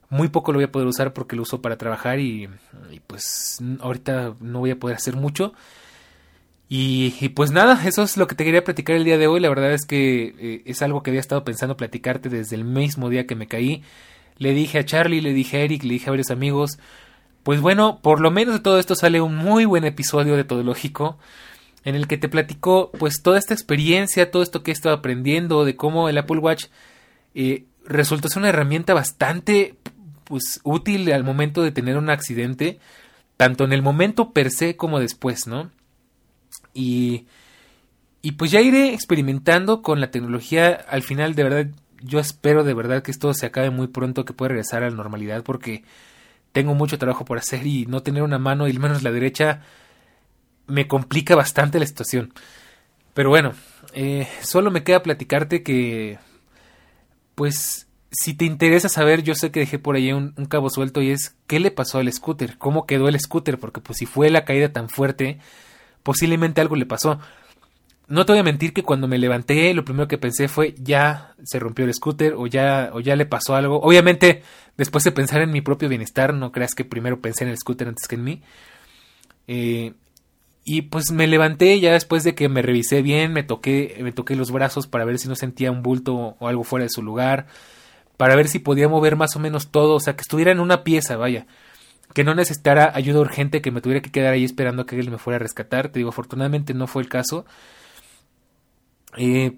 [0.09, 2.49] muy poco lo voy a poder usar porque lo uso para trabajar y,
[3.07, 5.53] pues ahorita no voy a poder hacer mucho.
[6.67, 9.39] Y, pues nada, eso es lo que te quería platicar el día de hoy.
[9.39, 13.09] La verdad es que eh, es algo que había estado pensando platicarte desde el mismo
[13.09, 13.84] día que me caí.
[14.38, 16.77] Le dije a Charlie, le dije a Eric, le dije a varios amigos.
[17.43, 20.61] Pues bueno, por lo menos de todo esto sale un muy buen episodio de Todo
[20.61, 21.17] Lógico.
[21.84, 25.65] En el que te platico pues toda esta experiencia, todo esto que he estado aprendiendo,
[25.65, 26.65] de cómo el Apple Watch
[27.34, 29.75] eh, resultó ser una herramienta bastante
[30.23, 32.79] pues útil al momento de tener un accidente,
[33.38, 35.71] tanto en el momento per se como después, ¿no?
[36.73, 37.25] Y,
[38.21, 40.71] y pues ya iré experimentando con la tecnología.
[40.89, 41.67] Al final, de verdad,
[42.01, 44.95] yo espero de verdad que esto se acabe muy pronto, que pueda regresar a la
[44.95, 45.84] normalidad, porque
[46.51, 49.61] tengo mucho trabajo por hacer y no tener una mano y menos la derecha
[50.72, 52.34] me complica bastante la situación.
[53.13, 53.53] Pero bueno,
[53.93, 56.17] eh, solo me queda platicarte que,
[57.36, 61.11] pues, si te interesa saber, yo sé que dejé por ahí un, cabo suelto y
[61.11, 64.45] es qué le pasó al scooter, cómo quedó el scooter, porque pues si fue la
[64.45, 65.39] caída tan fuerte,
[66.03, 67.19] posiblemente algo le pasó.
[68.07, 71.36] No te voy a mentir que cuando me levanté, lo primero que pensé fue ya
[71.43, 73.80] se rompió el scooter o ya, o ya le pasó algo.
[73.82, 74.43] Obviamente,
[74.78, 77.88] después de pensar en mi propio bienestar, no creas que primero pensé en el scooter
[77.88, 78.41] antes que en mí.
[79.47, 79.93] Eh,
[80.64, 84.36] y pues me levanté ya después de que me revisé bien, me toqué, me toqué
[84.36, 87.47] los brazos para ver si no sentía un bulto o algo fuera de su lugar,
[88.18, 90.84] para ver si podía mover más o menos todo, o sea, que estuviera en una
[90.84, 91.47] pieza, vaya,
[92.14, 95.09] que no necesitara ayuda urgente, que me tuviera que quedar ahí esperando a que él
[95.09, 95.89] me fuera a rescatar.
[95.89, 97.45] Te digo, afortunadamente no fue el caso.
[99.18, 99.57] Eh,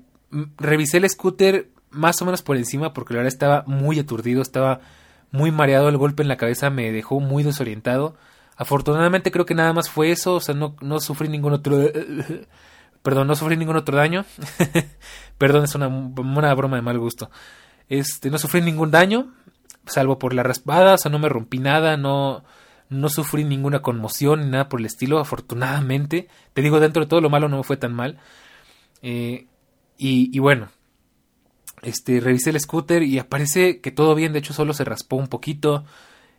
[0.57, 4.81] revisé el scooter más o menos por encima porque la verdad estaba muy aturdido, estaba
[5.31, 8.15] muy mareado, el golpe en la cabeza me dejó muy desorientado.
[8.55, 11.77] Afortunadamente creo que nada más fue eso, o sea, no, no sufrí ningún otro...
[13.03, 14.25] Perdón, no sufrí ningún otro daño.
[15.37, 17.29] Perdón, es una, una broma de mal gusto.
[17.89, 19.33] Este, no sufrí ningún daño,
[19.85, 22.43] salvo por la raspada, o sea, no me rompí nada, no,
[22.89, 26.29] no sufrí ninguna conmoción ni nada por el estilo, afortunadamente.
[26.53, 28.19] Te digo, dentro de todo lo malo no me fue tan mal.
[29.01, 29.47] Eh,
[29.97, 30.69] y, y, bueno,
[31.81, 35.27] este, revisé el scooter y aparece que todo bien, de hecho solo se raspó un
[35.27, 35.83] poquito.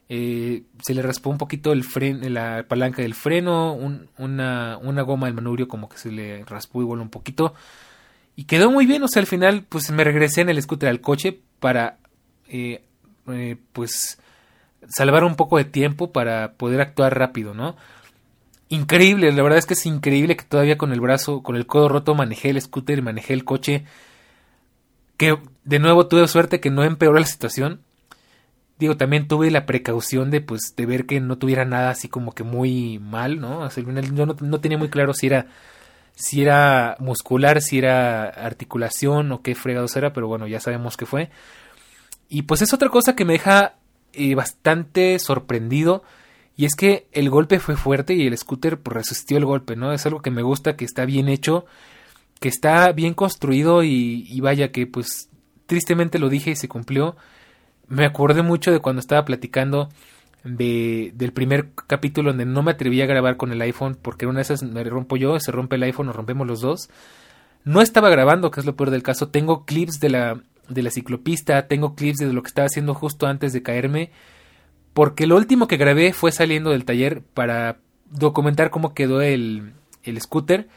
[0.09, 5.27] Eh, se le raspó un poquito el freno, la palanca del freno, una, una goma
[5.27, 7.55] del manubrio como que se le raspó igual un poquito.
[8.37, 11.01] Y quedó muy bien, o sea, al final pues me regresé en el scooter al
[11.01, 11.99] coche para
[12.49, 12.83] eh,
[13.29, 14.19] eh, pues
[14.89, 17.77] salvar un poco de tiempo para poder actuar rápido, ¿no?
[18.69, 21.89] Increíble, la verdad es que es increíble que todavía con el brazo, con el codo
[21.89, 23.85] roto manejé el scooter y manejé el coche.
[25.17, 27.81] Que de nuevo tuve suerte que no empeoró la situación
[28.79, 32.33] digo, también tuve la precaución de, pues, de ver que no tuviera nada así como
[32.33, 33.69] que muy mal, ¿no?
[33.71, 35.47] yo no, tenía muy claro si era,
[36.15, 41.07] si era muscular, si era articulación o qué fregados era, pero bueno, ya sabemos que
[41.07, 41.31] fue.
[42.29, 43.77] Y pues es otra cosa que me deja
[44.13, 46.03] eh, bastante sorprendido.
[46.57, 49.93] Y es que el golpe fue fuerte y el scooter pues, resistió el golpe, ¿no?
[49.93, 51.67] Es algo que me gusta, que está bien hecho,
[52.41, 55.29] que está bien construido y, y vaya que pues
[55.67, 57.17] tristemente lo dije y se cumplió
[57.89, 59.89] me acordé mucho de cuando estaba platicando
[60.45, 64.39] de, del primer capítulo donde no me atreví a grabar con el iPhone porque una
[64.39, 66.91] de esas me rompo yo, se rompe el iPhone, nos rompemos los dos.
[67.65, 69.29] No estaba grabando, que es lo peor del caso.
[69.29, 73.27] Tengo clips de la, de la ciclopista, tengo clips de lo que estaba haciendo justo
[73.27, 74.11] antes de caerme.
[74.93, 77.79] Porque lo último que grabé fue saliendo del taller para
[78.11, 79.73] documentar cómo quedó el,
[80.03, 80.69] el scooter.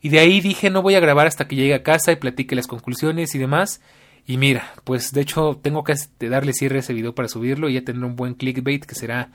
[0.00, 2.56] Y de ahí dije no voy a grabar hasta que llegue a casa y platique
[2.56, 3.82] las conclusiones y demás.
[4.26, 7.68] Y mira, pues de hecho tengo que este, darle cierre a ese video para subirlo
[7.68, 9.30] y ya tener un buen clickbait que será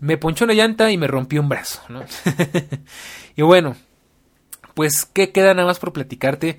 [0.00, 2.04] me ponchó una llanta y me rompió un brazo, ¿no?
[3.36, 3.76] y bueno,
[4.74, 6.58] pues qué queda nada más por platicarte.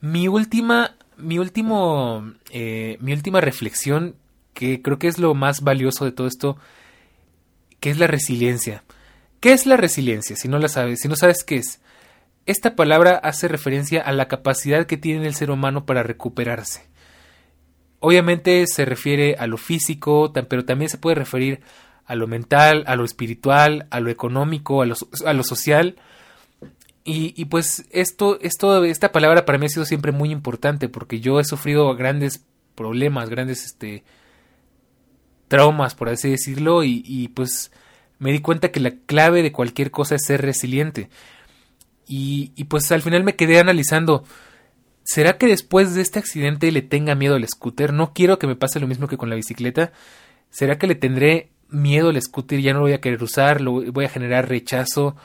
[0.00, 4.16] Mi última, mi último, eh, mi última reflexión
[4.54, 6.56] que creo que es lo más valioso de todo esto,
[7.80, 8.84] que es la resiliencia.
[9.40, 10.36] ¿Qué es la resiliencia?
[10.36, 11.80] Si no la sabes, si no sabes qué es,
[12.46, 16.86] esta palabra hace referencia a la capacidad que tiene el ser humano para recuperarse.
[17.98, 21.60] Obviamente se refiere a lo físico, pero también se puede referir
[22.04, 25.96] a lo mental, a lo espiritual, a lo económico, a lo, social.
[27.02, 31.40] Y, pues esto, esto, esta palabra para mí ha sido siempre muy importante porque yo
[31.40, 32.44] he sufrido grandes
[32.76, 34.04] problemas, grandes este,
[35.48, 37.72] traumas, por así decirlo, y pues
[38.18, 41.08] me di cuenta que la clave de cualquier cosa es ser resiliente.
[42.06, 44.24] Y, pues al final me quedé analizando,
[45.02, 47.92] ¿será que después de este accidente le tenga miedo al scooter?
[47.92, 49.92] No quiero que me pase lo mismo que con la bicicleta.
[50.50, 52.60] ¿Será que le tendré miedo al scooter?
[52.60, 55.16] Ya no lo voy a querer usar, lo voy a generar rechazo.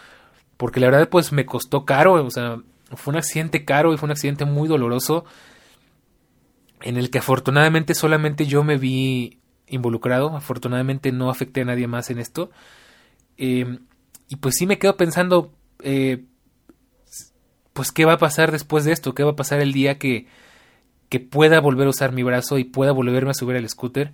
[0.58, 2.58] Porque la verdad pues me costó caro, o sea,
[2.96, 5.26] fue un accidente caro y fue un accidente muy doloroso
[6.84, 12.10] en el que afortunadamente solamente yo me vi involucrado, afortunadamente no afecté a nadie más
[12.10, 12.52] en esto.
[13.38, 13.80] Eh,
[14.28, 16.24] y pues sí me quedo pensando, eh,
[17.74, 20.28] pues qué va a pasar después de esto, qué va a pasar el día que,
[21.10, 24.14] que pueda volver a usar mi brazo y pueda volverme a subir al scooter.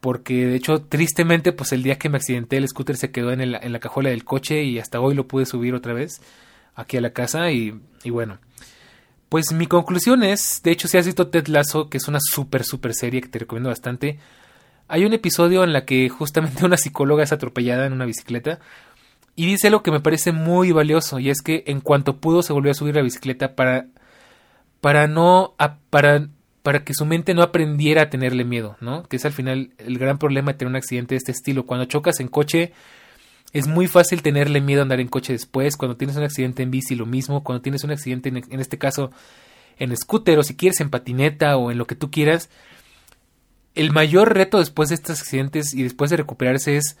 [0.00, 3.40] Porque de hecho, tristemente, pues el día que me accidenté, el scooter se quedó en,
[3.40, 6.20] el, en la cajuela del coche y hasta hoy lo pude subir otra vez.
[6.74, 8.38] aquí a la casa y, y bueno.
[9.28, 12.64] Pues mi conclusión es, de hecho si has visto Ted Lasso, que es una súper,
[12.64, 14.18] súper serie que te recomiendo bastante,
[14.88, 18.60] hay un episodio en la que justamente una psicóloga es atropellada en una bicicleta
[19.38, 22.52] y dice algo que me parece muy valioso y es que en cuanto pudo se
[22.52, 23.86] volvió a subir la bicicleta para
[24.80, 25.54] para no
[25.90, 26.26] para
[26.64, 29.04] para que su mente no aprendiera a tenerle miedo, ¿no?
[29.04, 31.66] Que es al final el gran problema de tener un accidente de este estilo.
[31.66, 32.72] Cuando chocas en coche
[33.52, 35.76] es muy fácil tenerle miedo a andar en coche después.
[35.76, 37.44] Cuando tienes un accidente en bici lo mismo.
[37.44, 39.12] Cuando tienes un accidente en, en este caso
[39.78, 42.50] en scooter o si quieres en patineta o en lo que tú quieras,
[43.76, 46.96] el mayor reto después de estos accidentes y después de recuperarse es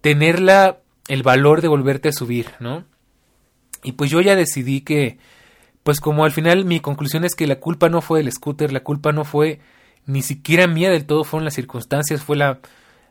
[0.00, 2.84] tener la, el valor de volverte a subir, ¿no?
[3.82, 5.18] Y pues yo ya decidí que,
[5.82, 8.84] pues como al final mi conclusión es que la culpa no fue del scooter, la
[8.84, 9.60] culpa no fue
[10.06, 12.60] ni siquiera mía del todo, fueron las circunstancias, fue la,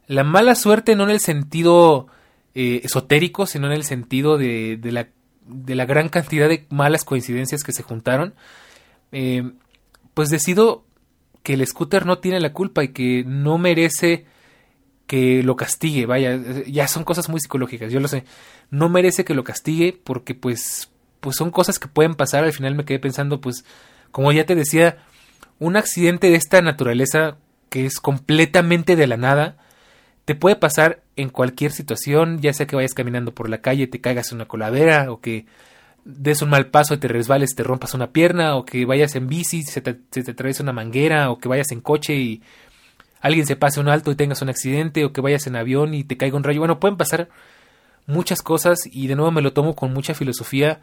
[0.07, 2.07] la mala suerte no en el sentido
[2.55, 5.09] eh, esotérico, sino en el sentido de, de, la,
[5.45, 8.33] de la gran cantidad de malas coincidencias que se juntaron.
[9.11, 9.51] Eh,
[10.13, 10.83] pues decido
[11.43, 14.25] que el scooter no tiene la culpa y que no merece
[15.07, 16.37] que lo castigue, vaya,
[16.67, 18.25] ya son cosas muy psicológicas, yo lo sé,
[18.69, 22.75] no merece que lo castigue porque pues pues son cosas que pueden pasar, al final
[22.75, 23.65] me quedé pensando pues
[24.11, 24.97] como ya te decía,
[25.59, 27.37] un accidente de esta naturaleza
[27.69, 29.57] que es completamente de la nada,
[30.25, 34.01] te puede pasar en cualquier situación, ya sea que vayas caminando por la calle, te
[34.01, 35.45] caigas en una coladera o que
[36.03, 39.27] des un mal paso y te resbales, te rompas una pierna, o que vayas en
[39.27, 42.41] bici, se te, se te una manguera, o que vayas en coche y
[43.21, 46.03] alguien se pase un alto y tengas un accidente, o que vayas en avión y
[46.03, 46.59] te caiga un rayo.
[46.59, 47.29] Bueno, pueden pasar
[48.05, 50.79] muchas cosas y de nuevo me lo tomo con mucha filosofía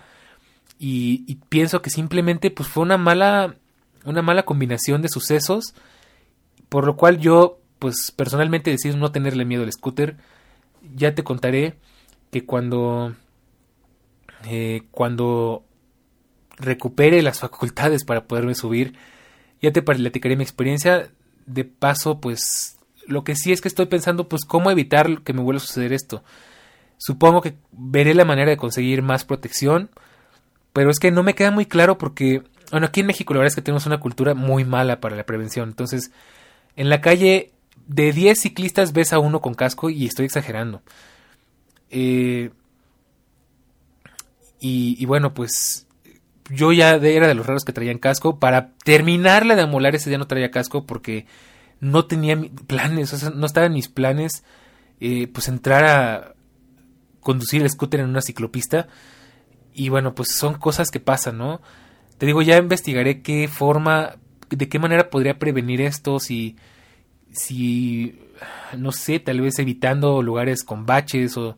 [0.79, 3.57] y, y pienso que simplemente pues fue una mala
[4.05, 5.75] una mala combinación de sucesos
[6.69, 10.17] por lo cual yo pues personalmente decido no tenerle miedo al scooter
[10.95, 11.77] ya te contaré
[12.31, 13.15] que cuando
[14.47, 15.65] eh, cuando
[16.57, 18.95] recupere las facultades para poderme subir,
[19.61, 21.11] ya te platicaré mi experiencia.
[21.47, 25.43] De paso, pues lo que sí es que estoy pensando, pues cómo evitar que me
[25.43, 26.23] vuelva a suceder esto.
[26.99, 29.91] Supongo que veré la manera de conseguir más protección,
[30.73, 33.53] pero es que no me queda muy claro porque, bueno, aquí en México la verdad
[33.53, 35.69] es que tenemos una cultura muy mala para la prevención.
[35.69, 36.11] Entonces,
[36.77, 37.53] en la calle,
[37.87, 40.83] de 10 ciclistas ves a uno con casco y estoy exagerando.
[41.91, 42.51] Eh,
[44.67, 45.87] y, bueno, pues
[46.51, 48.39] yo ya era de los raros que traían casco.
[48.39, 51.27] Para terminarla de amolar ese día no traía casco porque
[51.81, 54.45] no tenía planes, o sea, no estaba en mis planes
[55.01, 56.35] eh, pues entrar a
[57.21, 58.89] conducir el scooter en una ciclopista.
[59.73, 61.61] Y bueno, pues son cosas que pasan, ¿no?
[62.19, 64.17] Te digo, ya investigaré qué forma,
[64.49, 66.57] de qué manera podría prevenir esto, si,
[67.33, 68.21] si,
[68.79, 71.57] no sé, tal vez evitando lugares con baches o,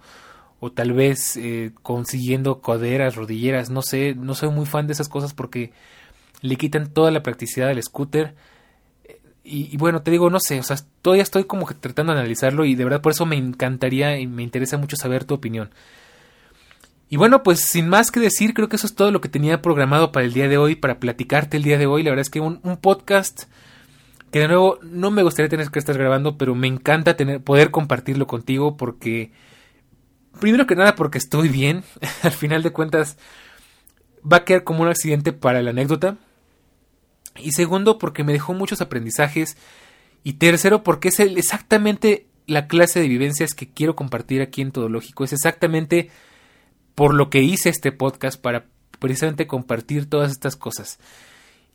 [0.61, 5.09] o tal vez eh, consiguiendo coderas, rodilleras, no sé, no soy muy fan de esas
[5.09, 5.73] cosas porque
[6.41, 8.35] le quitan toda la practicidad del scooter.
[9.49, 12.65] Y, bueno, te digo, no sé, o sea, todavía estoy como que tratando de analizarlo
[12.65, 15.71] y de verdad por eso me encantaría y me interesa mucho saber tu opinión.
[17.09, 19.63] Y bueno, pues sin más que decir, creo que eso es todo lo que tenía
[19.63, 22.03] programado para el día de hoy, para platicarte el día de hoy.
[22.03, 23.45] La verdad es que un, un podcast
[24.33, 27.71] que de nuevo no me gustaría tener que estar grabando, pero me encanta tener, poder
[27.71, 29.31] compartirlo contigo porque
[30.41, 31.84] Primero que nada porque estoy bien.
[32.22, 33.16] Al final de cuentas
[34.30, 36.16] va a quedar como un accidente para la anécdota.
[37.37, 39.57] Y segundo porque me dejó muchos aprendizajes.
[40.22, 44.89] Y tercero porque es exactamente la clase de vivencias que quiero compartir aquí en Todo
[44.89, 45.24] Lógico.
[45.24, 46.11] Es exactamente
[46.95, 48.66] por lo que hice este podcast para
[48.99, 50.99] precisamente compartir todas estas cosas.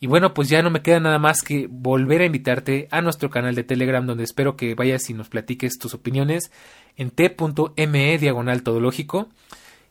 [0.04, 3.30] Y bueno, pues ya no me queda nada más que volver a invitarte a nuestro
[3.30, 6.52] canal de Telegram donde espero que vayas y nos platiques tus opiniones
[6.98, 9.30] en t.me diagonal todológico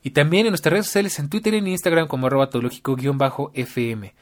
[0.02, 4.12] y también en nuestras redes sociales en Twitter y en Instagram como arroba todológico-fm.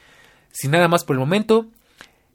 [0.53, 1.69] Sin nada más por el momento,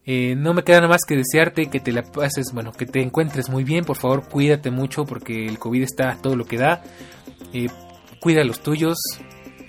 [0.03, 3.03] eh, no me queda nada más que desearte que te la pases, bueno, que te
[3.03, 6.81] encuentres muy bien, por favor cuídate mucho porque el COVID está todo lo que da.
[7.53, 7.67] Eh,
[8.19, 8.97] cuida a los tuyos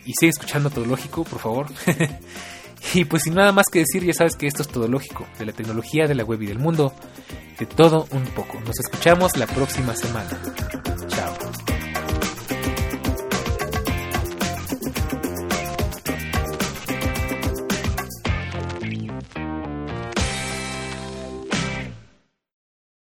[0.06, 1.66] y sigue escuchando Todológico, por favor.
[2.92, 5.46] Y pues sin nada más que decir, ya sabes que esto es todo lógico, de
[5.46, 6.92] la tecnología, de la web y del mundo,
[7.58, 8.60] de todo un poco.
[8.60, 10.30] Nos escuchamos la próxima semana.
[11.08, 11.34] Chao.